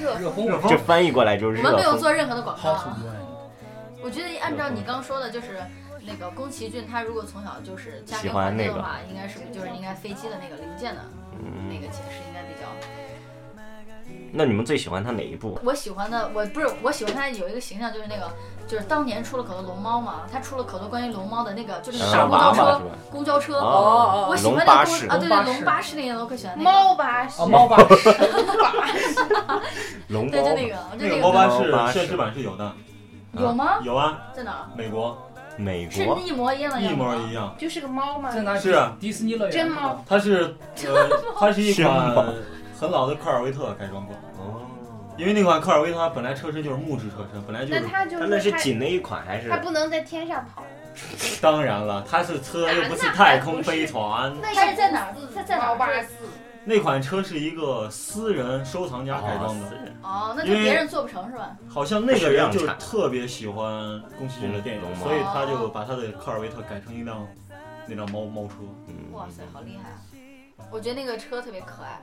[0.00, 1.96] 热，热风热这翻译过来就是我们没有。
[1.96, 2.78] 做任何的广告。
[4.02, 5.62] 我觉得按照你刚说的，就是
[6.06, 11.00] 那个宫崎骏，他如果从小就是家喜庭欢那个环境的话，应该是就是应该飞机的那个零件的
[11.34, 12.66] 嗯那个解释应该比较。
[14.32, 15.58] 那你们最喜欢他哪一部？
[15.62, 18.32] 我喜欢的我不是我喜欢他有一个形象就是那个
[18.70, 22.80] 就是当年出了可多龙猫嘛，他出了可多关于龙猫的那个就是公交车
[23.10, 23.58] 公交车。
[23.58, 26.70] 哦我喜欢那个公啊，对对，龙巴士那个我可喜欢那个。
[26.70, 28.14] 猫巴士哦，，猫巴士，
[30.06, 31.18] 龙猫对，就那个，就那个。
[31.20, 32.72] 猫巴士士设置版是有的，
[33.32, 33.78] 有吗？
[33.82, 34.68] 有啊，在哪？
[34.76, 35.18] 美国
[35.56, 37.52] 美国是一模一样的一模一样。
[37.58, 38.30] 就是个猫吗？
[38.30, 38.56] 在哪？
[38.56, 39.50] 是啊迪士尼乐园。
[39.52, 40.00] 真猫。
[40.08, 40.54] 它是
[40.86, 41.08] 呃，
[41.40, 42.14] 它是一款
[42.78, 44.29] 很老的科尔维特改装过，哦，
[45.20, 47.80] 因为那款科尔维它本来车身就是木质车身，本来就是。
[47.80, 49.58] 那它就它那是紧的一款还是它？
[49.58, 50.64] 不能在天上跑。
[51.42, 54.34] 当然了，它是车又不是太空飞船。
[54.40, 55.14] 那它是在哪儿？
[55.34, 55.68] 它在哪儿？
[55.68, 56.08] 猫巴士
[56.64, 59.66] 那款车是一个私人收藏家改装的，
[60.02, 61.56] 哦，那就别人做不成是吧？
[61.68, 67.26] 好像那个人就特别喜欢宫崎骏的电影所以他就把他的科尔维特改成一辆
[67.86, 68.54] 那辆猫猫车。
[68.88, 70.68] 嗯哇塞，好厉害啊！
[70.70, 72.00] 我觉得那个车特别可爱。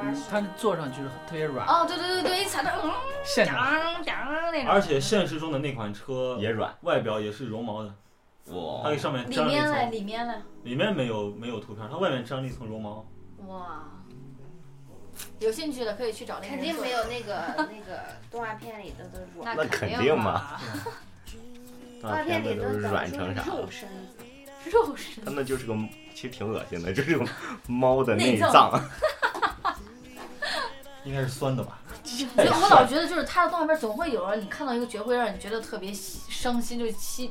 [0.00, 2.90] 嗯它坐上去是特别软，哦，对对对对，一踩到嗯，
[3.24, 4.72] 现场当当那种。
[4.72, 7.94] 而且现实中的那款车也软，外表也是绒毛的，
[8.46, 13.06] 哇它给，上面里粘了一面嘞，层，里面嘞，里面没有没有图片，它外面粘了一层绒毛。
[13.46, 13.84] 哇！
[15.38, 18.00] 有兴趣的可以去找那个肯定没有那个 那个
[18.30, 19.56] 动画片里的的软。
[19.56, 20.60] 那肯肯定嘛嘛。
[22.00, 23.44] 动画片里都是软成啥？
[23.44, 24.70] 肉身子。
[24.70, 25.74] 肉身它那就是个，
[26.14, 27.24] 其实挺恶心的，就是个
[27.66, 28.72] 猫的内脏。
[31.04, 31.78] 应该是酸的吧？
[32.04, 37.30] 所以 我老觉得，就是他的动画片总会有人，你看到一个角会让你觉得特别心伤心，就心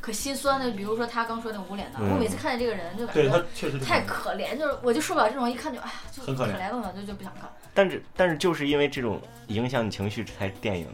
[0.00, 0.70] 可心酸的。
[0.72, 7.48] 比如说他刚说那无脸男，嗯我每次看见这个人就感觉确实太可怜，就是我就受不了这种，一看就哎呀，就很可怜怜的我就就不想看。
[7.74, 10.86] 但是但是就是因为这种影响你情绪，这才电影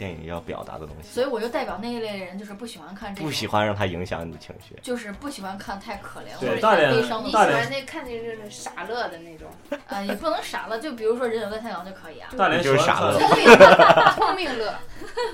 [0.00, 1.08] 电影要表达的东西。
[1.10, 4.74] 所以我就代表那一类人，就是不喜欢看这种，不喜欢让它影响你的情绪。
[4.82, 9.48] 就是不喜欢看太可怜或者太悲伤的你喜欢那看那就是傻乐的那种，
[9.88, 12.30] 呃，也不能傻乐，就比如说人有个太阳就可以啊。
[12.38, 14.74] 大连就是傻乐，聪明乐，聪明乐。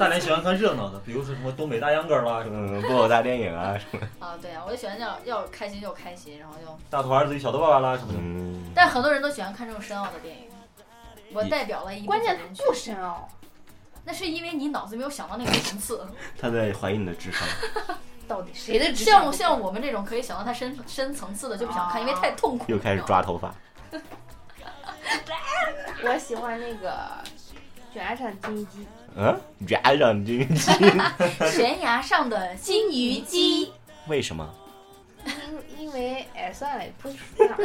[0.01, 4.01] 大连喜欢看热闹的，比如说什么东北大秧歌啦，什么嗯，布偶大电影啊什么。
[4.19, 8.19] 啊，对啊，我就喜欢这样，要开心就开心，然后就，大头儿子与小头爸爸啦什么的。
[8.21, 10.43] 嗯，但很多人都喜欢看这种深奥的电影。
[11.33, 13.29] 我代表了一部关分人群键它不深奥，
[14.07, 16.07] 那是因为你脑子没有想到那个层次。
[16.41, 17.47] 他在怀疑你的智商。
[18.29, 19.25] 到底谁的智商？
[19.25, 22.65] 像像我们这种可以想到他深深层次的就不想看，因为太痛苦。
[22.69, 23.53] 又开始抓头发。
[26.05, 26.97] 我喜欢那个
[27.93, 30.73] 悬崖上金鱼姬，嗯，染上金鸡，
[31.51, 33.73] 悬崖上的金鱼姬。
[34.07, 34.55] 为什么？
[35.77, 37.57] 因因为哎算了，不说了，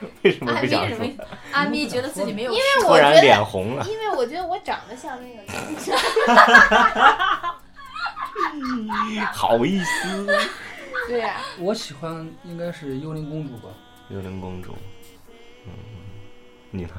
[0.22, 1.10] 为什么阿咪不想说？
[1.52, 3.84] 阿咪觉得自己没有因为突然我觉得，脸红了。
[3.88, 5.42] 因为我觉得我长得像那个，
[9.32, 10.26] 好意思。
[11.08, 13.68] 对呀、我喜欢应该是幽灵公主吧，
[14.08, 14.74] 幽灵公主。
[15.66, 15.72] 嗯，
[16.70, 16.90] 你呢？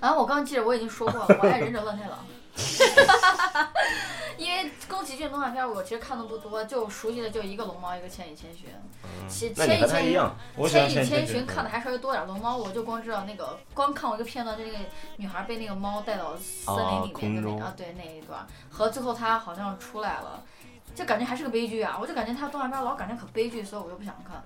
[0.00, 2.24] 啊，我刚记得我已经说过了，我爱忍者乱太郎。
[4.38, 8.68] 因为宫崎骏动画片我其实看的不多，就熟悉的就一个龙猫，一个千与千寻。
[9.28, 10.36] 其那你和他一样。
[10.56, 14.78] 我喜欢千与千寻千与千寻寻看的还稍微多点，龙猫我就光知道那个，光看过一个片段，就那个
[15.16, 20.42] 女孩被那个猫带到森林里面的那个啊，对那一段，和最后她好像出来了，
[20.94, 21.96] 就感觉还是个悲剧啊！
[22.00, 24.42] 我就感觉他动画片老感觉可悲剧，所以我就不想看，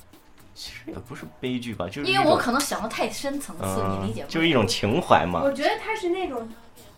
[0.54, 4.30] 其实也不是悲剧吧，就是因为我可能想的太深层次，嗯你理解不？
[4.30, 5.42] 就是一种情怀嘛。
[5.42, 6.48] 我觉得它是那种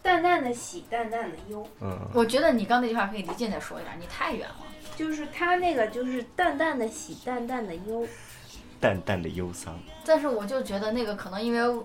[0.02, 4.56] 淡淡的喜，淡淡的忧，嗯，我觉得你刚那句话可以离近再说一点，你太远了。
[4.96, 8.06] 就是他那个就是淡淡的喜，淡淡的忧。
[8.80, 9.78] 淡淡的忧伤。
[10.04, 11.84] 但是我就觉得那个可能因为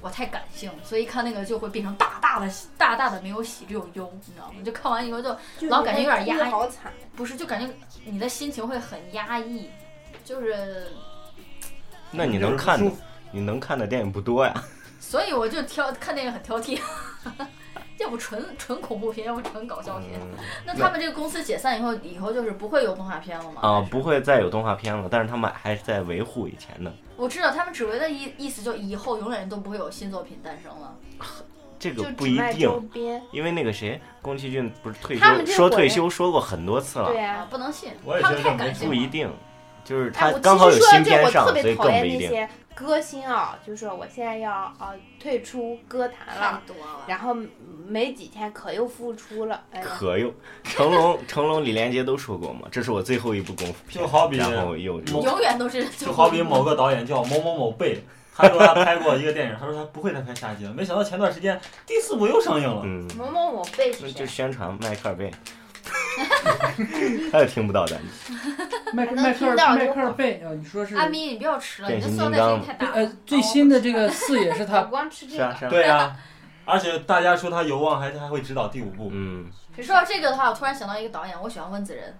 [0.00, 4.60] 我太感性，所以看那个就会变成大大的大大的没有喜只有忧，你知道吗？
[4.64, 6.92] 就看完以后就就老感觉有点压抑好惨。
[7.14, 7.72] 不是，就感觉
[8.04, 9.70] 你的心情会很压抑，
[10.24, 10.88] 就是
[12.10, 12.90] 那你能看的，
[13.30, 14.52] 你能看的电影不多呀。
[14.98, 16.80] 所以我就挑看电影很挑剔，
[17.98, 20.20] 要不纯纯恐怖片，要不纯搞笑片。
[20.20, 23.60] 嗯那他们这个公司解散以后，以后就是不会有动画片了吗？
[23.62, 26.92] 啊，不会再有动画片了，但是他们还是在维护以前的。
[27.16, 30.94] 我知道他们只为的意意思，就以后永远都不会有新作品诞生了。
[31.78, 32.70] 这个不一定，
[33.32, 37.90] 因为那个谁，宫崎骏不是退他们休说退休说过很多次了对，啊呀、，不能信，
[38.22, 38.88] 太觉得没感性了。
[38.88, 39.30] 不一定，
[39.84, 42.48] 就是哎，他我刚好有新片上，我特所以别讨厌更不一定。
[42.76, 47.04] 歌星啊，就说我现在要啊退出歌坛了，多了。
[47.06, 47.34] 然后
[47.88, 50.30] 没几天可又复出了，哎，可又
[50.62, 62.82] 成龙、成龙、李连杰都说过嘛，这是我最后一部功夫片，就好比然后又永远都是就好比某个导演叫某某某贝，他说他拍过一个电影，他说他不会再拍下集了，没想到前段时间第四部又上映了。
[62.84, 64.26] 嗯，某某某贝是就？
[64.26, 65.32] 宣传迈克尔贝，
[67.32, 68.10] 他也听不到咱们。
[68.92, 72.92] 能迈克迈克听到就尔迈克尔好贝啊，你说是阿咪，你不要吃了，你的塑料金刚袋声音太大了。
[72.94, 76.16] 呃最新的这个四也是我他，光吃这个，对啊
[76.64, 79.10] 而且大家说他有望还还会指导第五部。
[79.12, 79.46] 嗯，
[79.80, 82.14] 说到这个的话，我突然想到一个导演，我喜欢温子仁，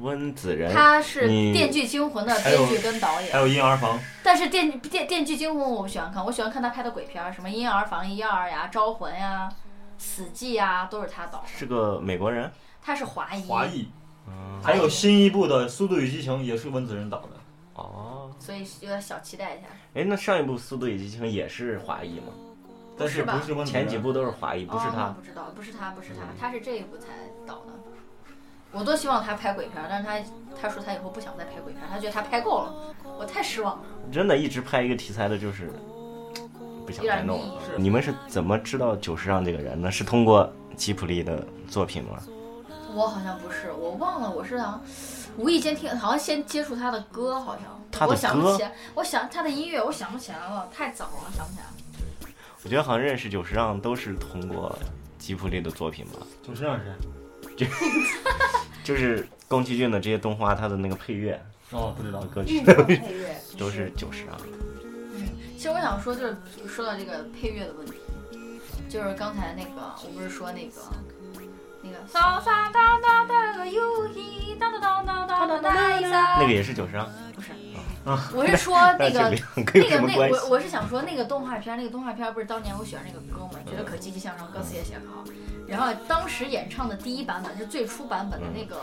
[0.00, 3.30] 温子仁，他是《你电锯惊魂》的编剧跟导演。
[3.32, 9.48] 还有婴儿房，但是电电电锯惊魂我不喜欢看，我喜欢看他拍的鬼片儿，什么《婴儿房一二》呀、《招魂》呀、
[9.98, 11.44] 《死寂》呀，都是他导的。
[11.46, 12.50] 是个美国人，
[12.82, 13.88] 他是华裔，华裔，
[14.26, 17.28] 嗯，还有新一部的《速度与激情》也是温子仁导的。
[17.74, 19.66] 哦，所以有点小期待一下。
[19.94, 22.32] 哎，那上一部《速度与激情》也是华裔吗？
[22.98, 25.08] 但是不是温子仁前几部都是华裔，不是他。
[25.08, 27.06] 不知道，不是他，不是他，他是这一部才
[27.46, 27.72] 导的。
[28.72, 30.20] 我多希望他拍鬼片儿，但是他
[30.60, 33.84] 他说他以后不想再拍鬼片儿，他觉得他拍够了，我太失望了。
[34.12, 35.72] 真的一直拍一个题材的，就是
[36.86, 37.60] 不想再弄了。
[37.76, 39.90] 你们是怎么知道久石让这个人呢？
[39.90, 42.22] 是通过吉普力的作品吗？
[42.94, 44.82] 我好像不是，我忘了，我是好像
[45.36, 51.72] 无意间听，好像先接触他的歌，好像他的我想不起来，我想他的音乐，我想不起来了，太早了，想不起来了。
[52.62, 54.76] 我觉得好像认识久石让都是通过
[55.18, 56.84] 吉普力的作品吧，久石让是
[57.56, 57.68] 谁？
[58.84, 62.20] 就是宫崎骏的这些动画，他的那个配乐哦，不知道。
[62.22, 64.36] 歌曲配乐 都是久石让。
[65.56, 67.94] 其实我想说，就是说到这个配乐的问题，
[68.88, 70.80] 就是刚才那个，我不是说那个
[71.82, 75.70] 那个哒哒哒个游戏哒哒哒哒哒哒哒
[76.38, 77.52] 那个也是九十啊，不是，
[78.34, 79.30] 我是说那个。
[79.56, 80.30] 那个那？
[80.30, 85.24] 我我是想说那个动画片，那个动画片不是当年我喜欢那个歌嘛，觉得可积极向上，歌词也写得好。
[85.68, 88.76] 然后当时演唱的第一版本是最初版本的那个，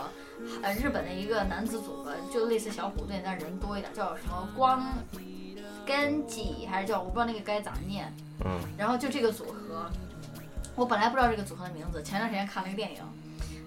[0.62, 4.82] 呃，日本的一个男子组合，就类似小虎队，但人多一点，叫什么光
[5.84, 8.12] 根基还是叫我不知道那个该咋念。
[8.44, 9.90] 嗯，然后就这个组合，
[10.78, 12.98] 我本来不知道这个组合的名字，前段时间看了一个电影，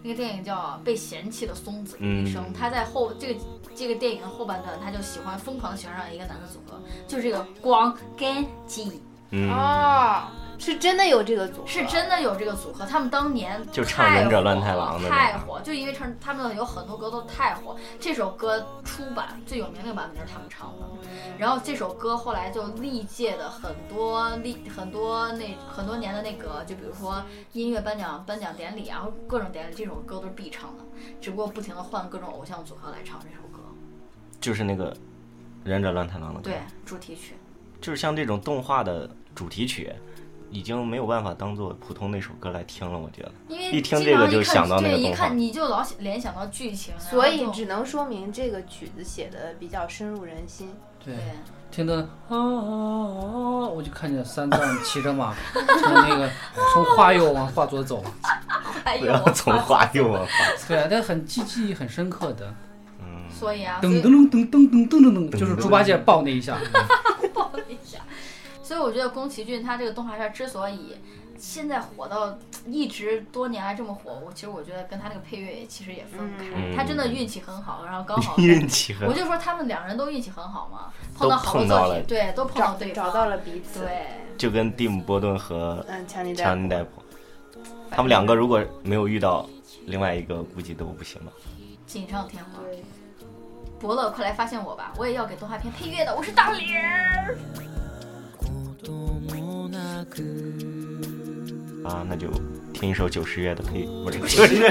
[0.02, 3.40] 那个电影叫《被嫌弃的松子一生》，嗯他在后这个
[3.76, 10.24] 这个电影的后半段，他就喜欢疯狂的喜欢上一个男的组合，就是这个光根基，嗯，哦，
[10.62, 20.86] 是真的有这个组合，是真的有这个组合，他们当年就唱太忍者乱太郎的太火，就因为唱他们有很多歌都太火，这首歌出版最有名的版本就是他们唱的。
[21.40, 30.84] 然后这首歌后来就历届的很多历很多那很多年的那个，就比如说音乐颁奖颁奖典礼啊，或各种典礼，这首歌都是必唱的，
[31.20, 33.64] 只不过不停的换各种偶像组合来唱这首歌。
[34.40, 34.96] 就是那个
[35.64, 36.52] 忍者乱太郎的歌。
[36.52, 37.34] 对，主题曲。
[37.82, 39.92] 就是像这种动画的主题曲，
[40.52, 43.00] 已经没有办法当做普通那首歌来听了。
[43.00, 50.72] 我觉得，因为一听这个就想到那个对，一动画看你就老联想到剧情，所以只能说明这个曲子写的比较深入人心。
[51.04, 51.24] 对，对。
[51.72, 51.96] 听的
[52.28, 56.30] 啊啊啊，我就看见三藏骑着马 从那个
[56.74, 58.04] 从花右往画左走，
[59.00, 60.30] 不要从花右往画。
[60.68, 62.54] 对啊，但很记记忆很深刻的，
[63.00, 66.58] 嗯，所以啊，噔噔噔噔噔噔噔噔，就是猪八戒抱那一下。
[68.72, 70.96] 所以我觉得宫崎骏他这个动画片之所以
[71.38, 76.46] 现在火到一直多年来这么火，我其实我觉得跟他那个配乐也其实也分不开。
[76.56, 84.06] 嗯他真的运气很好，然后刚好 运气很我就说他们两人都运气很好嘛，碰到好的作品，对，都碰到对方，找到了彼此。，对，
[84.38, 87.04] 就跟蒂姆·波顿和嗯，强尼戴强尼戴普，
[87.90, 89.46] 他们两个如果没有遇到
[89.86, 91.32] 另外一个，估计都不行了。
[91.86, 92.52] 锦上添花。
[93.82, 97.36] 伯乐，快来发现我吧，我也要给动画片配乐的，我是大脸儿。
[101.84, 102.28] 啊，那就
[102.74, 104.70] 听一首九十月的配，不是九十月，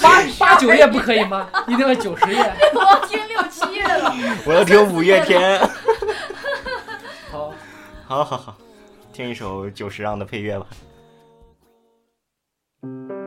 [0.00, 1.48] 八八九月不可以吗？
[1.66, 2.52] 一定要九十月。
[2.74, 4.14] 我要听六七月了。
[4.46, 5.60] 我要听五月天。
[7.30, 7.52] 好，
[8.06, 8.56] 好好好，
[9.12, 10.66] 听一首九十让的配乐吧。「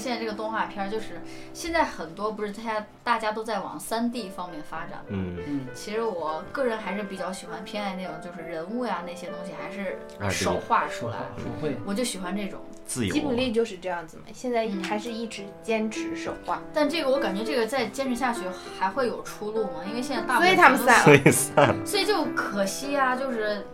[0.00, 1.20] 现在这个动画片，就是
[1.52, 5.04] 现在很多不是大家大家都在往三 D 方面发展。
[5.08, 9.98] 嗯，嗯，其实我个人还是比较喜欢偏爱那种，就是人物呀那些东西还是
[10.30, 12.58] 手画出来，手绘，我就喜欢这种。
[12.86, 18.40] 自由吉卜力就是这样子嘛，现在嗯还是一直坚持手画，但这个我感觉这个再坚持下去
[18.76, 19.84] 还会有出路吗？
[19.88, 21.86] 因为现在大部分所以他们散所以散了。
[21.86, 23.64] 所以就可惜啊，就是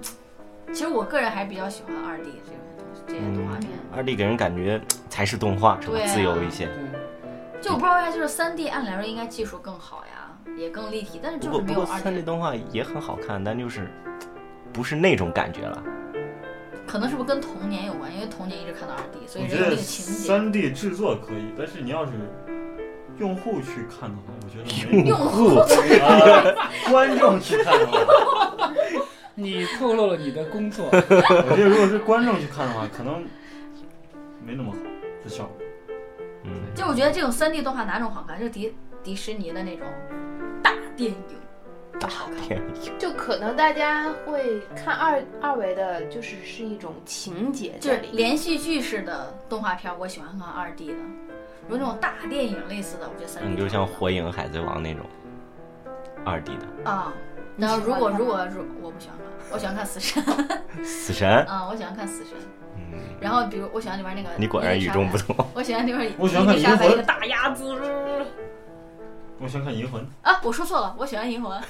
[0.71, 3.71] 其实我个人还是比较喜欢二 D 这种东西，这些动画片。
[3.95, 4.79] 二 D 给人感觉
[5.17, 5.99] 才是动画，是吧？
[5.99, 6.67] 啊自由一些。
[6.67, 12.21] 对，就我不知道为啥，就是三 D 按理来说应该技术更好呀，也更立体，但是就是没有二 D。
[12.21, 13.91] 动画也很好看，但就是
[14.75, 15.83] 不是那种感觉了。
[16.87, 18.15] 可能是不是跟童年有关？
[18.15, 20.13] 因为童年一直看到二 D，所以我觉有那个情节。
[20.29, 22.13] 三 D 制作可以，但是你要是
[23.19, 25.57] 用户去看的话，我觉得没 用户
[26.05, 28.71] 啊， 观众去看的话，
[29.35, 33.25] 你透露了你的工作，我觉得如果是观众去看的话，可能
[34.45, 34.79] 没那么好
[35.27, 35.57] 的效果。
[36.45, 38.39] 嗯，就我觉得这种三 D 动画哪种好看？
[38.39, 39.87] 就迪迪士尼的那种
[40.63, 41.19] 大电影，
[41.99, 42.49] 大好看。
[42.49, 42.99] 电影。
[42.99, 48.01] 就可能大家会看二二维的，就是是一种情节就是。
[48.13, 50.99] 连续剧式的动画片，我喜欢看二 D 的。
[51.69, 55.05] 有那种大电影类似的，我觉得三 D 嗯，就像《火影》《海贼王》那种
[56.25, 57.13] 二 D 的啊。
[57.57, 60.23] 然后如果如果如我不喜欢看，我喜欢看死神
[60.85, 61.29] 死神。
[61.47, 62.37] 啊，我喜欢看死神。
[62.93, 65.19] 嗯，然后比如我喜欢里边那个，你果然与众不。
[65.19, 65.35] 同。
[65.55, 67.65] 我喜欢里边我喜欢看伊丽莎白银魂那个大鸭子。
[69.39, 71.53] 我喜欢看《银魂》，啊，我说错了，我喜欢银魂。
[71.53, 71.63] 啊，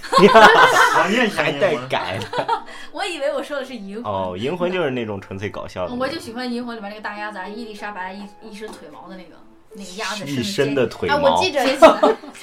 [1.11, 1.75] 你也还带？
[1.89, 4.05] 改的 我以为我说的是银魂。
[4.05, 9.31] 哦，银魂就是那种纯粹搞笑的，我就喜欢银魂里边那个大鸭子，啊，伊丽莎白一一身腿毛的那个
[9.73, 11.43] 那个鸭子一身的腿啊，毛我。
[11.43, 11.65] 记着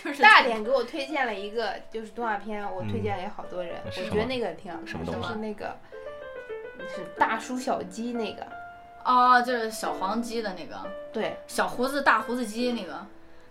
[0.03, 5.73] 就是大点给我推荐了一个就是动画片，我推荐给好多人，我觉得那个挺好看，就是那个
[6.87, 8.45] 是大叔小鸡那个，
[9.05, 10.75] 哦，就是小黄鸡的那个
[11.11, 13.05] 对，小胡子大胡子鸡那个，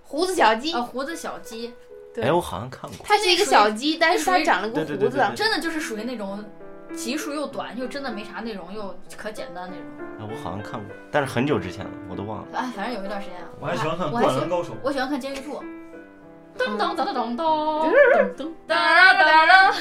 [0.04, 1.74] 胡子小鸡哦，，胡子小鸡，
[2.14, 2.98] 对哎，我好像看过。
[3.04, 6.44] 它是一个小鸡，但是它长了个对对对胡子对，对真的就是属于那种
[6.94, 9.84] 集数又短又真的没啥内容又可简单那种。
[10.20, 12.48] 哎，我好像看过，但是很久之前了，我都忘了。
[12.52, 14.72] 哎，反正有一段时间，我还喜欢看《我还喜欢灌篮高手》。
[14.82, 15.62] 我喜欢看监狱兔。
[16.58, 19.74] 噔噔噔噔噔噔噔噔哒哒哒。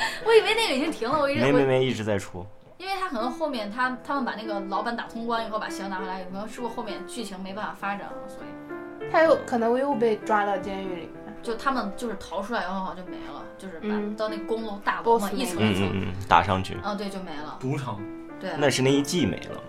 [0.24, 2.44] 我以为那个已经停了，我一直我没没没，一直在出。
[2.78, 11.10] 因为他可能后面他他们把那个老板打通关以后把箱拿回来，有可能是不是后面剧情没办法发展了，所以他有可能又被抓到监狱里面。
[11.42, 18.00] 就他们就是逃出来以后好像就没了，就是把嗯到那个公路大楼嘛，Boss 一层嗯嗯一层，嗯，打上去，啊对就没了，赌场，
[18.40, 18.50] 对。
[18.58, 19.62] 那是那一季没了。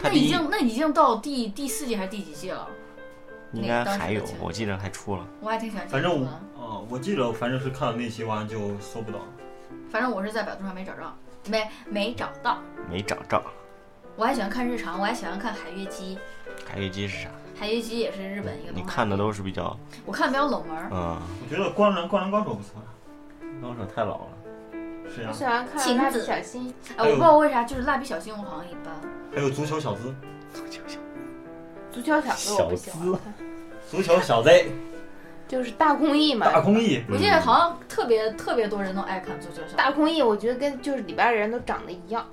[0.00, 2.68] 那已经那已经到第第四季还是第几季了？
[3.52, 5.26] 应该还有，我记得还出了。
[5.40, 9.20] 我还挺喜欢反正我监狱兔的，啊，我记得反正是看了那期完就搜不到。
[9.90, 11.14] 反正我是在百度上没找着，
[11.48, 12.58] 没没找到。
[12.90, 13.42] 没找着。
[14.16, 16.18] 我还喜欢看日常，我还喜欢看海月姬，
[16.66, 17.30] 海月姬是啥？
[17.58, 20.88] 海月姬也是日本一个你看的都是比较，我看的比较冷门儿。
[20.92, 24.26] 嗯，我觉得《灌篮灌篮高手》不错呀，高手太老了。
[25.10, 28.92] 是呀我，喜欢看晴蜡笔子小新，哎，我不知道为啥，就是蜡笔小新我好像一般。
[29.34, 30.14] 还有《足球小子》，
[30.56, 31.00] 足球小子
[31.98, 33.34] 我不喜欢小看，
[33.90, 34.50] 足球小子，
[35.48, 36.46] 就是大空翼嘛。
[36.46, 42.24] 大空翼，我记得好像特别特别多人都爱看足球小大空翼，我觉得跟就是里边的人都长得一样。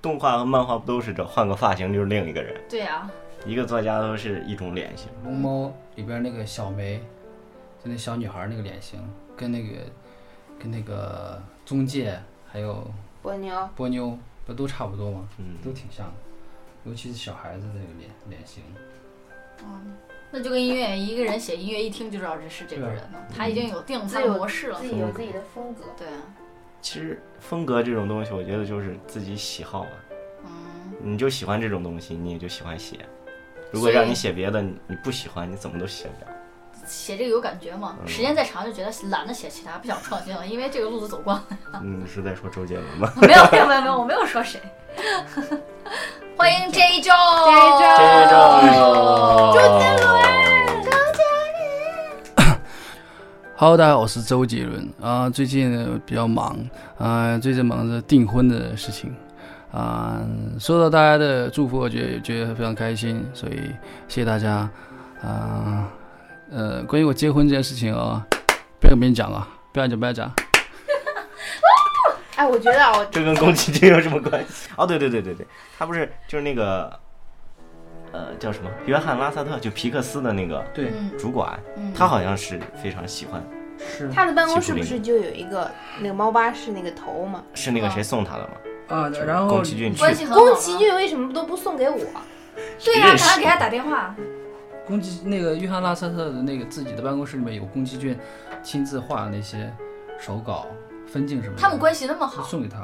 [0.00, 1.24] 动画和漫画不都是这？
[1.24, 3.08] 换个发型就是另一个人，对呀、
[3.44, 5.08] 一个作家都是一种脸型。
[5.24, 6.98] 龙猫里边那个小梅，
[7.84, 8.98] 就那小女孩那个脸型，
[9.36, 9.68] 跟那个
[10.58, 12.18] 跟那个宗介
[12.50, 15.28] 还有波妞，波妞不都差不多吗？
[15.38, 16.12] 嗯，都挺像的，
[16.84, 18.62] 尤其是小孩子那个脸脸型。
[19.64, 19.96] 嗯，
[20.30, 24.88] 那就跟音乐一个人写音乐一听就知道这是这个人了，他已经有定他的自有模式了自。
[24.88, 25.84] 己有自己的风格。
[25.96, 26.14] 对啊，
[26.80, 29.90] 其实风格这种东西，我觉得就是自己喜好吧。
[30.44, 30.50] 嗯，
[31.00, 32.98] 你就喜欢这种东西，你也就喜欢写。
[33.70, 36.36] 如果让你写别的，你你不喜欢，你怎么都写不了。
[36.84, 37.96] 写这个有感觉吗？
[38.00, 41.80] 嗯时间再长就觉得懒得写其他，不想创新了，因为这个路子走光了。
[41.82, 43.12] 嗯，是在说周杰伦吗？
[43.22, 44.60] 没有没有没有没有，我没有说谁。
[46.42, 47.12] 欢迎 J 周
[47.46, 47.52] J
[48.28, 48.34] 周
[49.54, 50.10] 周杰伦。
[53.56, 54.92] Hello，大家好，我是周杰伦。
[55.00, 56.58] 啊、最近呢比较忙
[56.98, 59.14] 啊、最近忙着订婚的事情。
[59.70, 60.20] 啊、
[60.58, 63.70] 收到大家的祝福，我觉得觉得非常开心，所以
[64.08, 64.68] 谢谢大家。
[65.22, 65.86] 啊、
[66.50, 68.20] 呃，关于我结婚这件事情啊、
[68.80, 70.28] 不要跟别人讲啊，不要讲，不要讲。
[72.36, 74.70] 哎，我觉得啊，我这跟宫崎骏有什么关系？
[74.76, 75.46] 哦，对对对对对，
[75.78, 76.98] 他不是就是那个，
[78.12, 78.70] 呃，叫什么？
[78.86, 83.42] 约翰拉萨特，就皮克斯的那个对，嗯主管，嗯，他好像是非常喜欢，
[83.78, 85.70] 是他的办公室不是就有一个
[86.00, 87.42] 那个猫巴士那个头吗？
[87.54, 88.50] 是那个谁送他的吗？
[88.88, 90.40] 啊，然后宫崎骏关系很好。
[90.40, 91.98] 宫崎骏为什么都不送给我？
[92.84, 94.14] 对呀、认识赶快给他打电话。
[94.86, 98.18] 宫崎那个约翰拉萨特的那个自己的办公室里面有宫崎骏
[98.62, 99.72] 亲自画的那些
[100.18, 100.66] 手稿、
[101.12, 102.78] 分镜什么的，他们关系那么好，送给他。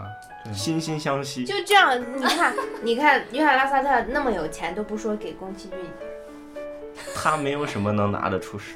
[0.45, 1.45] 对，惺惺相惜。
[1.45, 5.79] 就这样，你看，你看，约翰拉萨特那么有钱，都不说给宫崎骏，
[7.15, 8.67] 他没有什么能拿得出手，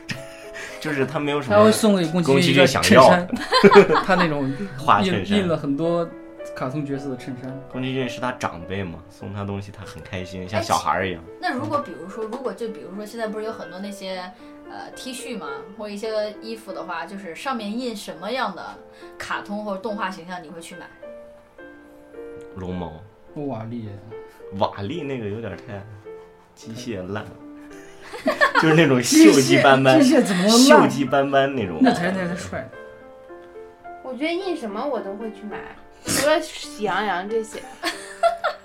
[0.81, 3.29] 就是他没有什么他会送给宫崎骏一个衬衫，
[4.05, 6.09] 他那种印花衬衫印了很多
[6.57, 7.61] 卡通角色的衬衫。
[7.71, 11.23] 宫崎骏是他长辈嘛，送他东西他很开心，像哎小孩儿一样。
[11.41, 14.25] 那如果比如说，如果就比如说现在不是有很多那些
[14.73, 18.79] 呃 T 恤嘛，或一些衣服的话，就是上面印什么样的
[19.19, 20.87] 卡通或者动画形象，你会去买？
[22.57, 22.95] 龙猫、
[23.35, 23.91] 瓦力，
[24.59, 25.85] 瓦力那个有点太
[26.55, 27.31] 机械烂了，
[28.63, 30.89] 就是那种锈迹斑斑、机械怎么锈？
[30.89, 31.77] 迹斑斑那种。
[31.83, 32.67] 那才是那才是帅。
[34.03, 35.59] 我觉得印什么我都会去买，
[36.05, 37.61] 除了喜羊羊这些。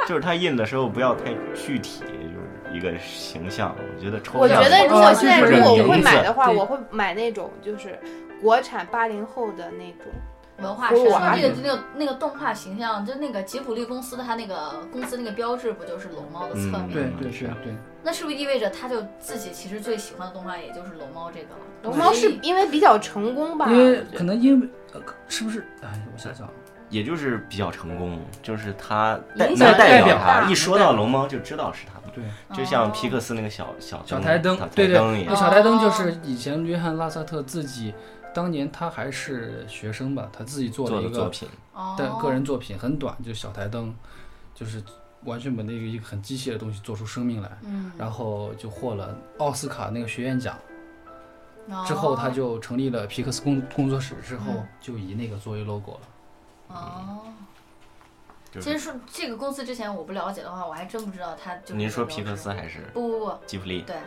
[0.08, 3.76] 就是他印的时候不要太具体，就是一个形象。
[3.78, 4.58] 我觉得抽象。
[4.58, 7.99] 我觉得如果现在如果我会买的话，我会买那种就是
[8.41, 10.12] 国产八零后的那种。
[10.60, 16.72] 文化是葫芦娃那个那个那个动画形象，就那个吉卜力公司的它那个公司那个标志不就是龙猫的侧面？
[16.72, 21.60] 吗对对是啊对对，那是不是意味着他就自己其实最喜欢的动画也就是龙猫这个了？
[21.84, 23.70] 龙猫是因为比较成功吧？
[23.70, 25.60] 因为可能因为呃是不是？
[25.84, 26.49] 哎，我想想，
[26.89, 32.09] 也就是比较成功，就是他代能代表代表他，一说到龙猫就知道是他们。
[32.13, 32.23] 对，
[32.57, 35.25] 就像哦皮克斯那个小小小台灯，对对。
[35.25, 37.93] 那小台灯就是以前约翰拉萨特自己，
[38.33, 43.93] 当年他还是学生吧，他自己做做了一个作品，哦，的个人作品，很短，就小台灯，
[44.55, 44.81] 就是
[45.25, 50.55] 完全把那个一个很机械的东西做出生命来，嗯，然后就获了奥斯卡那个学院奖。
[51.69, 55.99] 哦之后他就成立了皮克斯工工作室，之后嗯就以那个作为 logo 了。
[56.68, 57.20] 哦。
[58.49, 61.74] 就是其实说这个公司之前我不了解的话，我还真不知道它就是。
[61.74, 63.82] 您说皮克斯还是不不不，吉普力？
[63.82, 63.97] 对，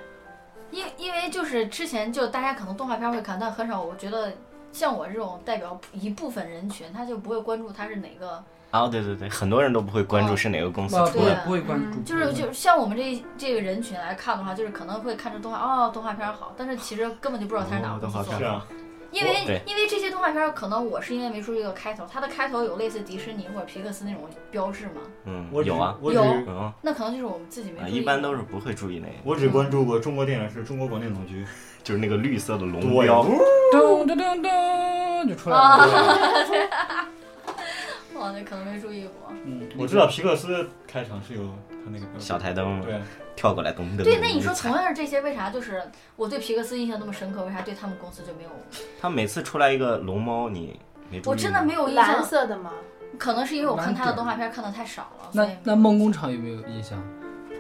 [0.71, 3.81] 因因为就是之前就大家可能动画片会看，但很少。
[3.83, 4.33] 我觉得
[4.73, 11.21] 像我这种代表一部分人群，他就不会关注他是哪个，啊，对对对，很多人都不会关注是哪个公司啊，出的。
[11.21, 18.31] 不会不会关注，就是就是像我们这这个人群来看的话，就是可能会看着动画哦，动画片好，但是其实根本就不知道他是哪个公司做的。
[18.31, 18.67] 哦动画片是啊，
[19.13, 27.97] 因为因为这些动画片可能我是因为没注意到开头，它的开头有类似迪士尼或者皮克斯那种标志嘛，嗯我，有啊，我有嗯那可能就是我们自己没啊，注意。
[27.97, 31.45] 一般都是不会注意那个，我只关注过中国电影是中国广电总局，
[31.83, 33.25] 就是那个绿色的龙我标。
[33.73, 37.07] 噔噔噔噔就出来啊了。
[38.15, 39.33] 哦，那可能没注意过。
[39.47, 43.01] 嗯，我知道皮克斯开场是有他那个小台灯对，
[43.37, 44.05] 跳过来，咚咚。
[44.05, 45.83] 对，那你说同样是这些，为啥就是
[46.17, 48.51] 我对皮克斯印象那么深刻，为啥对他们公司就没有？
[49.01, 50.81] 他每次出来一个龙猫，你
[51.11, 51.33] 没注意？
[51.33, 52.73] 我真的没有印蓝象，色的吗？
[53.19, 57.01] 可能是因为我看他的动画片看的太少了，那那梦工厂有没有印象？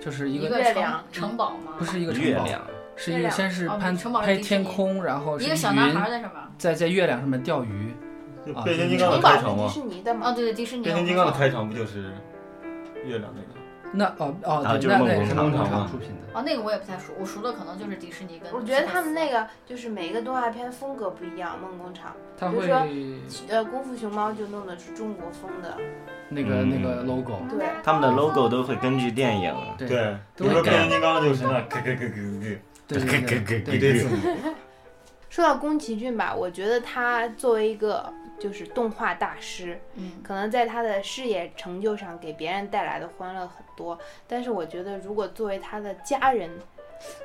[0.00, 1.72] 就是一个一个城月亮城堡吗？
[1.78, 2.60] 不是一个城堡，月亮，
[2.96, 3.78] 是一个先是哦
[4.22, 6.32] 拍天空，然后是一个小男孩云，在什么。
[6.58, 7.94] 在在月亮上面钓鱼。
[8.64, 10.32] 变形金刚的开场吗，迪士尼的哦，吗？
[10.32, 10.82] 对对，迪士尼。
[10.82, 12.10] 变形金刚的开场不就是
[13.04, 13.60] 月亮那个？
[13.92, 16.14] 那哦哦，啊对，那就是梦工厂那也是梦工厂出品的。
[16.32, 18.52] 哦，那个我也不太熟，我熟的可能就是迪士尼跟。
[18.52, 22.86] 我觉得他们那个就是每一个动画片风格不一样，梦工厂，他会比如说
[23.48, 25.76] 呃，功夫熊猫就弄的是中国风的，
[26.28, 26.70] 那个嗯。
[26.70, 29.52] 那个 logo，对，他们的 logo 都会根据电影。
[29.76, 29.88] 对。
[29.88, 33.76] 对，比如说变形金刚就是那咯咯咯咯咯咯，对对对对对。
[33.76, 34.08] 一堆字。
[34.08, 34.54] 对，母。
[35.28, 46.50] 说到宫崎骏吧，我觉得他作为一个就是动画大师，嗯，可能在他的事业成就上给别人带来的欢乐很多，但是我觉得如果作为他的家人，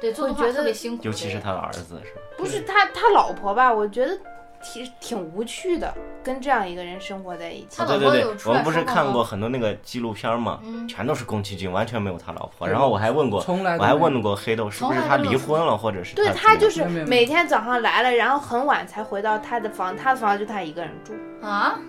[0.02, 2.22] 对，做动画我觉得特别辛苦，尤其是他的儿子，是吧？
[2.38, 4.18] 不是他他老婆吧，我觉得
[4.66, 5.94] 挺挺无趣的，
[6.24, 7.86] 跟这样一个人生活在一起他。
[7.86, 12.68] 对对对老婆有，出来我们不是看过很多那个纪录片吗，嗯，全都是宫崎骏，完全没有他老婆。
[12.68, 21.14] 然后我还问过，从来我还问过黑豆，是不是他离婚了，或者是对他他就是每天早上来了，然后很晚才回到他的房，他的房就他一个人住。
[21.46, 21.80] 啊，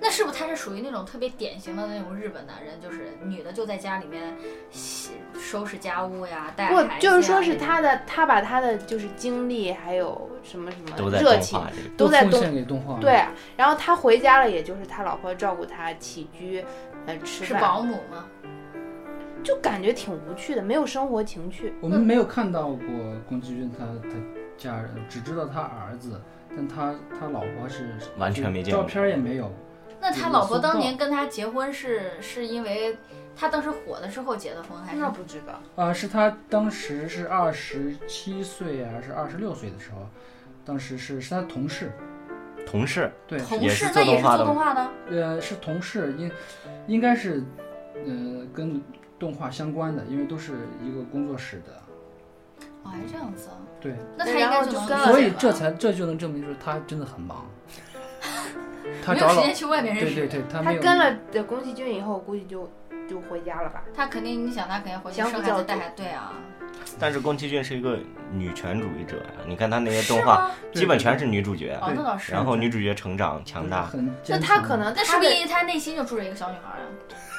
[0.00, 4.34] 那是不是他是属于那种特别典型的那种日本男人，就是女的就在家里面
[4.70, 11.82] 洗收拾家务呀，带不孩子呀就是说是他的，他把他的就是精力还有什么什都在么热情动画这个。
[11.82, 12.98] 奉都在动献给动画。
[12.98, 13.24] 对，
[13.56, 16.64] 然后他回家了，也就是他老婆照顾他起居，
[17.06, 18.26] 呃，吃是饭，保姆吗？
[19.44, 21.74] 就感觉挺无趣的，没有生活情趣。
[21.80, 22.86] 我们没有看到过
[23.28, 24.10] 宫崎骏他他
[24.56, 26.20] 家人，只知道他儿子，
[26.56, 29.52] 但他他老婆是完全没见过照片也没有。
[30.02, 32.98] 那他老婆当年跟他结婚是是因为
[33.36, 35.00] 他当时火的时候结的婚，还是？
[35.00, 39.98] 那不知道，啊，是他当时是二十七岁还是二十六岁的时候，
[40.64, 41.92] 当时是是他同事，
[42.66, 46.30] 同事，对，同也是事那也是做动画的呃，是同事，应
[46.88, 47.44] 应该是，
[47.94, 48.82] 呃，跟
[49.20, 53.54] 动画相关的，因为都是一个工作室的，哦，还这样子啊？
[53.80, 57.46] 对，那他应该就跟了所以这才这就能证明说他真的很忙，
[59.04, 60.28] 他没有找老时间去外面认识人。
[60.28, 62.70] 对对对，他他没有跟了的宫崎骏以后，估计就
[63.08, 63.82] 就回家了吧？
[63.94, 66.32] 他肯定，你想他肯定回去相互较劲生孩子带孩子，对啊，
[66.98, 67.98] 但是宫崎骏是一个
[68.30, 72.32] 女权主义者呀，你看他那些动画，基本全是女主角，哦，那倒是。
[72.32, 73.90] 然后女主角成长强大，
[74.28, 76.84] 那他可能那说他的明他内心就住着一个小女孩啊，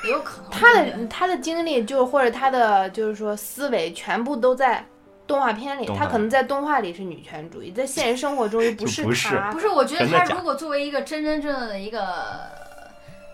[0.05, 0.51] 也有可能。
[0.51, 4.85] 他的他的经历，就或者他的就是说思维，全部都在
[5.27, 5.85] 动画片里。
[5.97, 9.51] 他可能在动画里是女权主义，在现实生活中又不 就不是他。
[9.51, 12.49] 不是，我觉得他如果作为一个真真正正的一个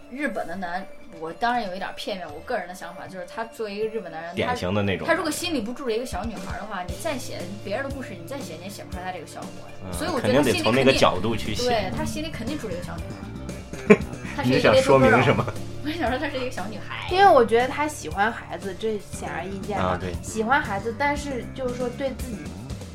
[0.10, 0.86] 日本的男，
[1.20, 5.14] 我当然有一点片面，我个人的想法就是他作为一个日本男人，他典型的那种他。
[5.14, 9.50] 如果心里不住着一个小女孩的话，你再写别人的故事，你再写你也写不出来他这个效果。
[9.84, 11.68] 嗯所以我觉肯定得得他心里肯定从那个角度去写。
[11.70, 13.39] 对他心里肯定住着一个小女孩。
[14.36, 15.44] 他是你是想说明什么？
[15.44, 15.54] 么？
[15.86, 17.08] 我想说她是一个小女孩。
[17.10, 19.86] 因为我觉得她喜欢孩子，这显而易见嘛。
[19.86, 22.38] 啊对喜欢孩子，但是就是说对自己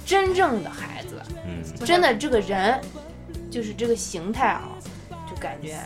[0.07, 2.81] 真正的孩子，嗯，真的这个人，
[3.51, 4.69] 就是这个形态啊，
[5.29, 5.77] 就感觉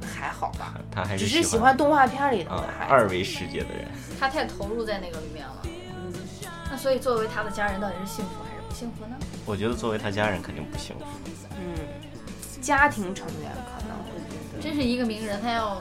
[0.00, 2.92] 还好吧，他还是只是是喜欢动画片里的孩子。
[2.92, 3.88] 二维世界的人。
[4.20, 5.62] 他太投入在那个里面了。
[6.70, 9.16] 那所以作为他的家人，到底是幸福还是不幸福呢？
[9.44, 11.04] 我觉得作为他家人肯定不幸福。
[11.58, 13.50] 嗯，家庭成员。
[14.60, 15.80] 真是一个名人，他要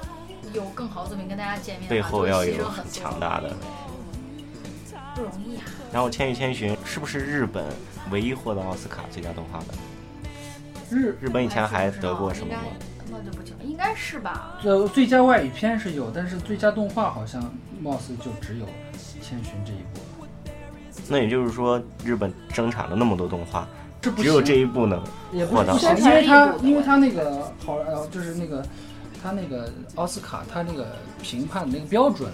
[0.54, 3.54] 有更好的作品跟大家见面背，后要有很强大的
[5.16, 5.64] 不容易啊。
[5.92, 7.66] 然后《千与千寻》是不是日本
[8.12, 9.66] 唯一获得奥斯卡最佳动画的？
[10.90, 12.60] 日日本以前还得过什么吗？
[12.64, 12.72] 应
[13.10, 14.60] 该那就不清，应该是吧？
[14.64, 17.42] 呃最佳外语片是有，但是最佳动画好像
[17.80, 18.66] 貌似就只有
[19.22, 20.28] 《千寻》这一部了，
[21.08, 23.68] 那也就是说，日本生产了那么多动画，
[24.06, 25.04] 这不只有这一步能
[25.34, 28.64] 也不获得宣是不行，因为他因为他那个好呃就是那个
[29.24, 32.32] 他那个奥斯卡他那个评判那个标准，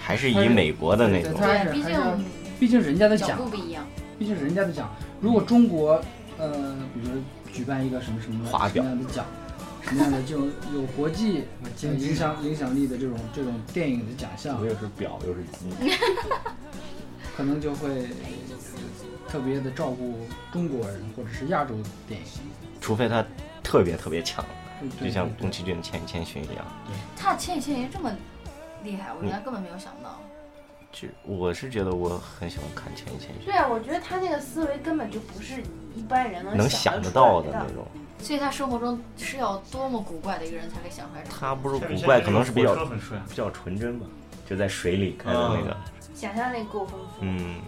[0.00, 2.24] 还是以美国的那种毕是还是要竟
[2.58, 3.84] 毕竟人家的奖不一样。
[4.18, 4.90] 毕竟人家的奖。
[5.20, 6.02] 如果中国，
[6.38, 7.14] 呃，比如说
[7.52, 9.24] 举办一个什么什么华表什么样的奖，
[9.80, 15.92] 什么样的这种有国际呃影响影响力的这种这种电影的奖项，又是表又是金，
[17.36, 18.10] 可能就会呃
[19.28, 21.74] 特别的照顾中国人或者是亚洲
[22.06, 22.26] 电影。
[22.80, 23.24] 除非他
[23.62, 24.44] 特别特别强，
[24.98, 26.64] 对就像宫崎骏《千与千寻》一样。
[26.86, 28.10] 对他《千与千寻》这么
[28.82, 30.18] 厉害，我嗯原来根本没有想到。
[30.90, 35.62] 就我是觉得我很喜欢看《千与千寻对啊，我觉得他那个思维根本就不是
[35.94, 37.86] 一般人》，能想得出想得到的那种。
[38.18, 41.24] 所以他生活中是要多么古怪的一个人才可以想出来。
[41.24, 42.74] 他不是古怪，可能是比较。
[43.28, 44.06] 比较纯真吧，
[44.46, 45.76] 就在水里开的那个，
[46.14, 47.16] 想象力够丰富。
[47.20, 47.60] 嗯，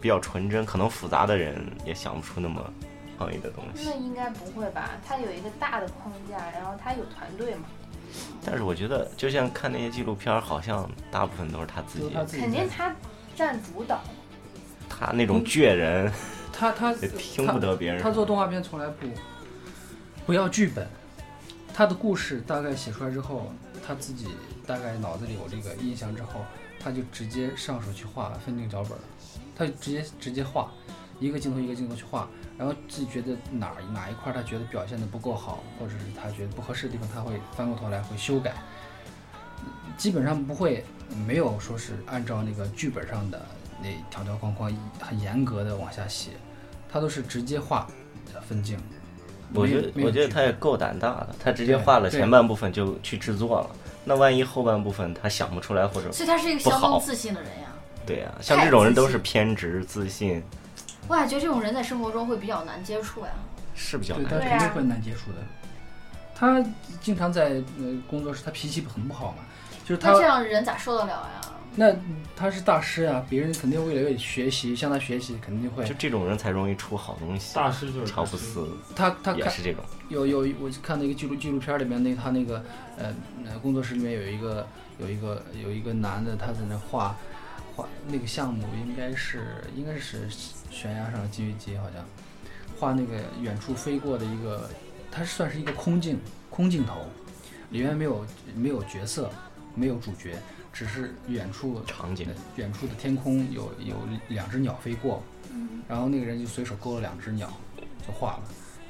[0.00, 2.72] 比较纯真，可能复杂的人也想不出那么
[3.16, 3.96] 创意的东西那。
[3.96, 4.90] 应该不会吧？
[5.06, 7.64] 他有一个大的框架，然后他有团队嘛，
[8.44, 12.94] 但是我觉得，就像看那些纪录片儿，好像大部分都是他自己肯定他
[13.34, 14.00] 占主导。
[14.88, 16.10] 他那种倔人
[16.52, 19.06] 他他也听不得别人他做动画片从来不
[20.26, 20.88] 不要剧本，
[21.74, 23.52] 他的故事大概写出来之后，
[23.86, 24.28] 他自己
[24.66, 26.44] 大概脑子里有这个印象之后，
[26.80, 29.04] 他就直接上手去画分镜脚本了，
[29.58, 30.70] 他就直接直接画，
[31.18, 38.54] 一个镜头一个镜头去画，然后自己觉得哪儿哪一块儿他觉得表现的不够好，或者是他觉得不合适的地方，他会翻过头来会修改，
[39.96, 40.84] 基本上不会
[41.26, 43.44] 没有说是按照那个剧本上的
[43.82, 46.30] 那条条框框很严格的往下写，
[46.88, 47.88] 他都是直接画
[48.46, 48.78] 分镜。
[49.54, 53.70] 我觉得，我觉得他也够胆大的，他直接画了前半部分就去制作了。
[54.04, 57.67] 那万一后半部分他想不出来或者所以他是一个相当自信的人呀。
[58.08, 60.42] 对啊、像这种人都是偏执、自信，
[61.06, 63.30] 我感觉这种人在生活中会比较难接触呀。
[63.74, 65.38] 对，是比较难肯定会难接触的。
[66.34, 66.64] 他
[67.00, 69.44] 经常在呃工作室，他脾气很不好嘛，
[69.84, 71.40] 就是他这样人咋受得了呀？
[71.74, 71.94] 那
[72.34, 75.94] 他是大师啊，别人肯定为了学习，向他学习，肯定会就。
[75.94, 77.54] 这种人才容易出好东西。
[77.54, 82.64] 大师就是乔布斯他他看也是这种，有有我看那个纪录纪录片里面那他那个
[82.96, 83.14] 呃
[83.46, 84.66] 呃工作室里面有一个
[84.98, 87.16] 有一个有一个男的，他在那画
[87.78, 90.28] 画那个项目应该是应该是
[90.68, 92.04] 悬崖上的金鱼姬好像
[92.76, 94.68] 画那个远处飞过的一个，
[95.12, 96.18] 它算是一个空镜
[96.50, 97.06] 空镜头，
[97.70, 98.26] 里面没有
[98.56, 99.30] 没有角色，
[99.76, 100.36] 没有主角，
[100.72, 103.96] 只是远处场景远处的天空有有
[104.28, 105.22] 两只鸟飞过，
[105.86, 107.48] 然后那个人就随手勾了两只鸟
[108.04, 108.42] 就画了。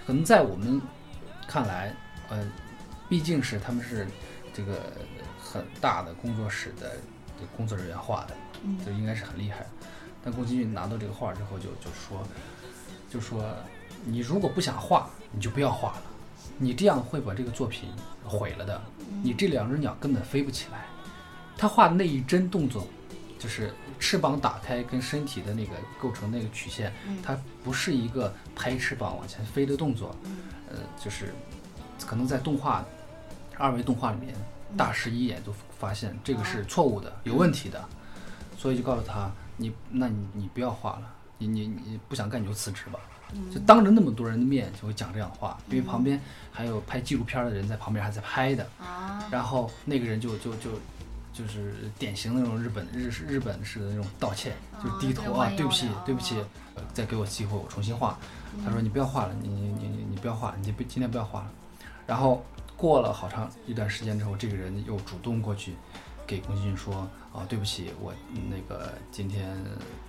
[0.06, 0.80] 可能在我们
[1.46, 1.94] 看来，
[2.30, 2.50] 呃，
[3.06, 4.06] 毕竟是他们是
[4.54, 4.92] 这个
[5.38, 6.92] 很大的工作室的
[7.54, 8.36] 工作人员画的，
[8.84, 9.66] 就应该是很厉害。
[10.24, 12.26] 但宫崎骏拿到这个画之后就，就说
[13.10, 13.44] 就说
[14.04, 16.02] 你如果不想画，你就不要画了。
[16.58, 17.88] 你这样会把这个作品
[18.24, 18.82] 毁了的。
[19.22, 20.86] 你这两只鸟根本飞不起来。
[21.56, 22.86] 他画的那一帧动作，
[23.38, 26.92] 就是翅膀打开跟身体的那个构成那个曲线，
[27.22, 30.14] 它不是一个拍翅膀往前飞的动作。
[30.68, 31.32] 呃，就是
[32.06, 32.84] 可能在动画
[33.56, 34.34] 二维动画里面，
[34.76, 37.84] 大师一眼就发现这个是错误的、有问题的，
[38.58, 43.00] 所以就告诉他：你，那你你不要画了，你你你不想干你就辞职吧。
[43.52, 46.18] 就当着那么多人的面就会讲这样的话，因为旁边
[46.50, 48.66] 还有拍纪录片的人在旁边还在拍的。
[49.30, 50.70] 然后那个人就就就
[51.32, 56.42] 就是典型那种日本日日本式的那种道歉，就低头啊，对不起对不起，
[56.94, 58.18] 再给我机会我重新画。
[58.64, 61.50] 他说你不要画了，你你你你不要画，你不今天不要画了。
[62.06, 62.42] 然后
[62.78, 65.74] 过了好长一段时间之后，这个人又主动过去
[66.26, 67.06] 给宫崎骏说
[67.38, 68.12] 啊对不起，我
[68.50, 69.56] 那个今天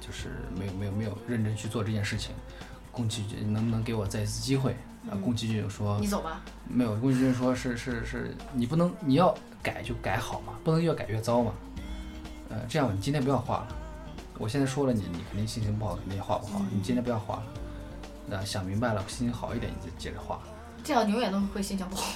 [0.02, 2.34] 就是没有没有没有认真去做这件事情。
[2.92, 4.76] 宫崎骏能不能给我再一次机会？
[5.10, 11.54] 啊，宫崎骏说：“你走吧。”没有，宫崎骏说是是是，你不能，你要改就改好嘛，不能越改越糟嘛。
[12.50, 13.68] 呃，这样你今天不要画了。
[14.38, 16.62] 我现在说了，你你肯定心情不好，肯定画不好。
[16.72, 17.44] 你今天不要画了。
[18.28, 20.40] 那想明白了，心情好一点，你就接着画。
[20.84, 22.14] 这样永远都会心情不好。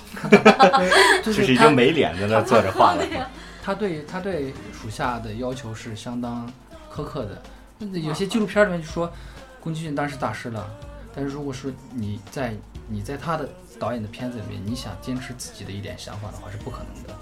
[1.23, 3.05] 就是已经没脸在那坐着画了。
[3.63, 6.51] 他对他对属下的要求是相当
[6.93, 7.41] 苛刻的。
[7.99, 9.09] 有些纪录片里面就说。
[9.63, 10.69] 宫崎骏当然是大师了，
[11.15, 12.53] 但是如果说你在
[12.89, 13.47] 你在他的
[13.79, 17.15] 导演的片子里面，你想坚持自己的一点想法的话，是不可能的，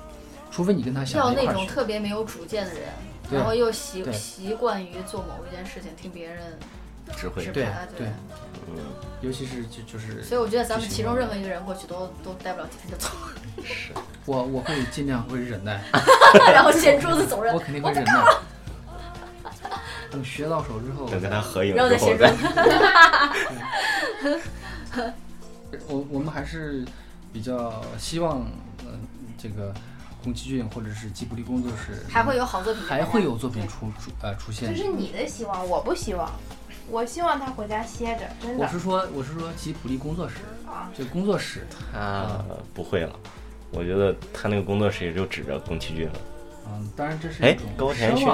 [0.49, 2.89] 除非你跟他想要那种特别没有主见的人，
[3.31, 6.57] 然后又习习惯于做某一件事情，听别人
[7.15, 8.07] 指挥，对对，
[8.75, 8.85] 嗯，
[9.21, 13.09] 尤其是就就是，所以我觉得咱们其中任何一个人过去都都待不了几天就走。
[13.63, 13.91] 是
[14.25, 15.81] 我我会尽量会忍耐，
[16.53, 18.23] 然后掀桌子走人，我肯定会忍耐。
[20.09, 22.33] 等学到手之后，等跟他合影之后再。
[25.87, 26.85] 我我们还是
[27.31, 28.45] 比较希望，
[28.85, 28.99] 嗯，
[29.37, 29.73] 这个
[30.21, 34.69] 宫崎骏或者是吉卜力工作室还会有好作品，还会有作品出出呃出现。
[34.69, 36.29] 这是你的希望，我不希望。
[36.89, 38.65] 我希望他回家歇着，真的。
[38.65, 40.35] 我是说，我是说吉卜力工作室
[40.67, 41.65] 啊，就工作室。
[41.93, 42.43] 他
[42.73, 43.17] 不会了，
[43.71, 46.13] 我觉得他那个工作室也就指着宫崎骏了。
[46.67, 48.27] 嗯，当然这是哎，高田勋。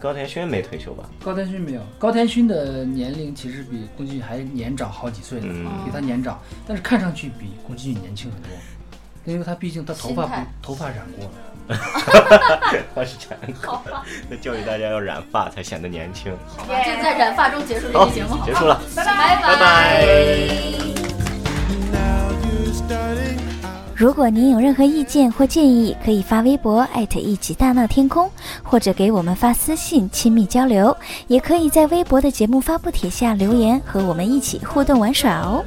[0.00, 1.04] 高田勋没退休吧？
[1.24, 1.80] 高田勋没有。
[1.96, 8.50] 高田勋的年龄其实比宫崎骏还年长好几岁呢，比他年长，但是看上去比宫崎骏年轻很多，
[9.24, 11.30] 因为他毕竟他头发不头发染过了。
[12.92, 13.80] 他是染过。
[14.28, 16.36] 那教育大家要染发才显得年轻。
[16.48, 18.44] 好吧，就在染发中结束这期节目。
[18.44, 20.04] 结束了，拜拜拜拜。
[23.94, 28.28] 如果您有任何意见或建议可以发微博艾特一起大闹天空
[28.62, 35.64] 或者给我们发私信亲密交流也可以在微博的节目发布帖下留言和我们一起互动玩耍哦。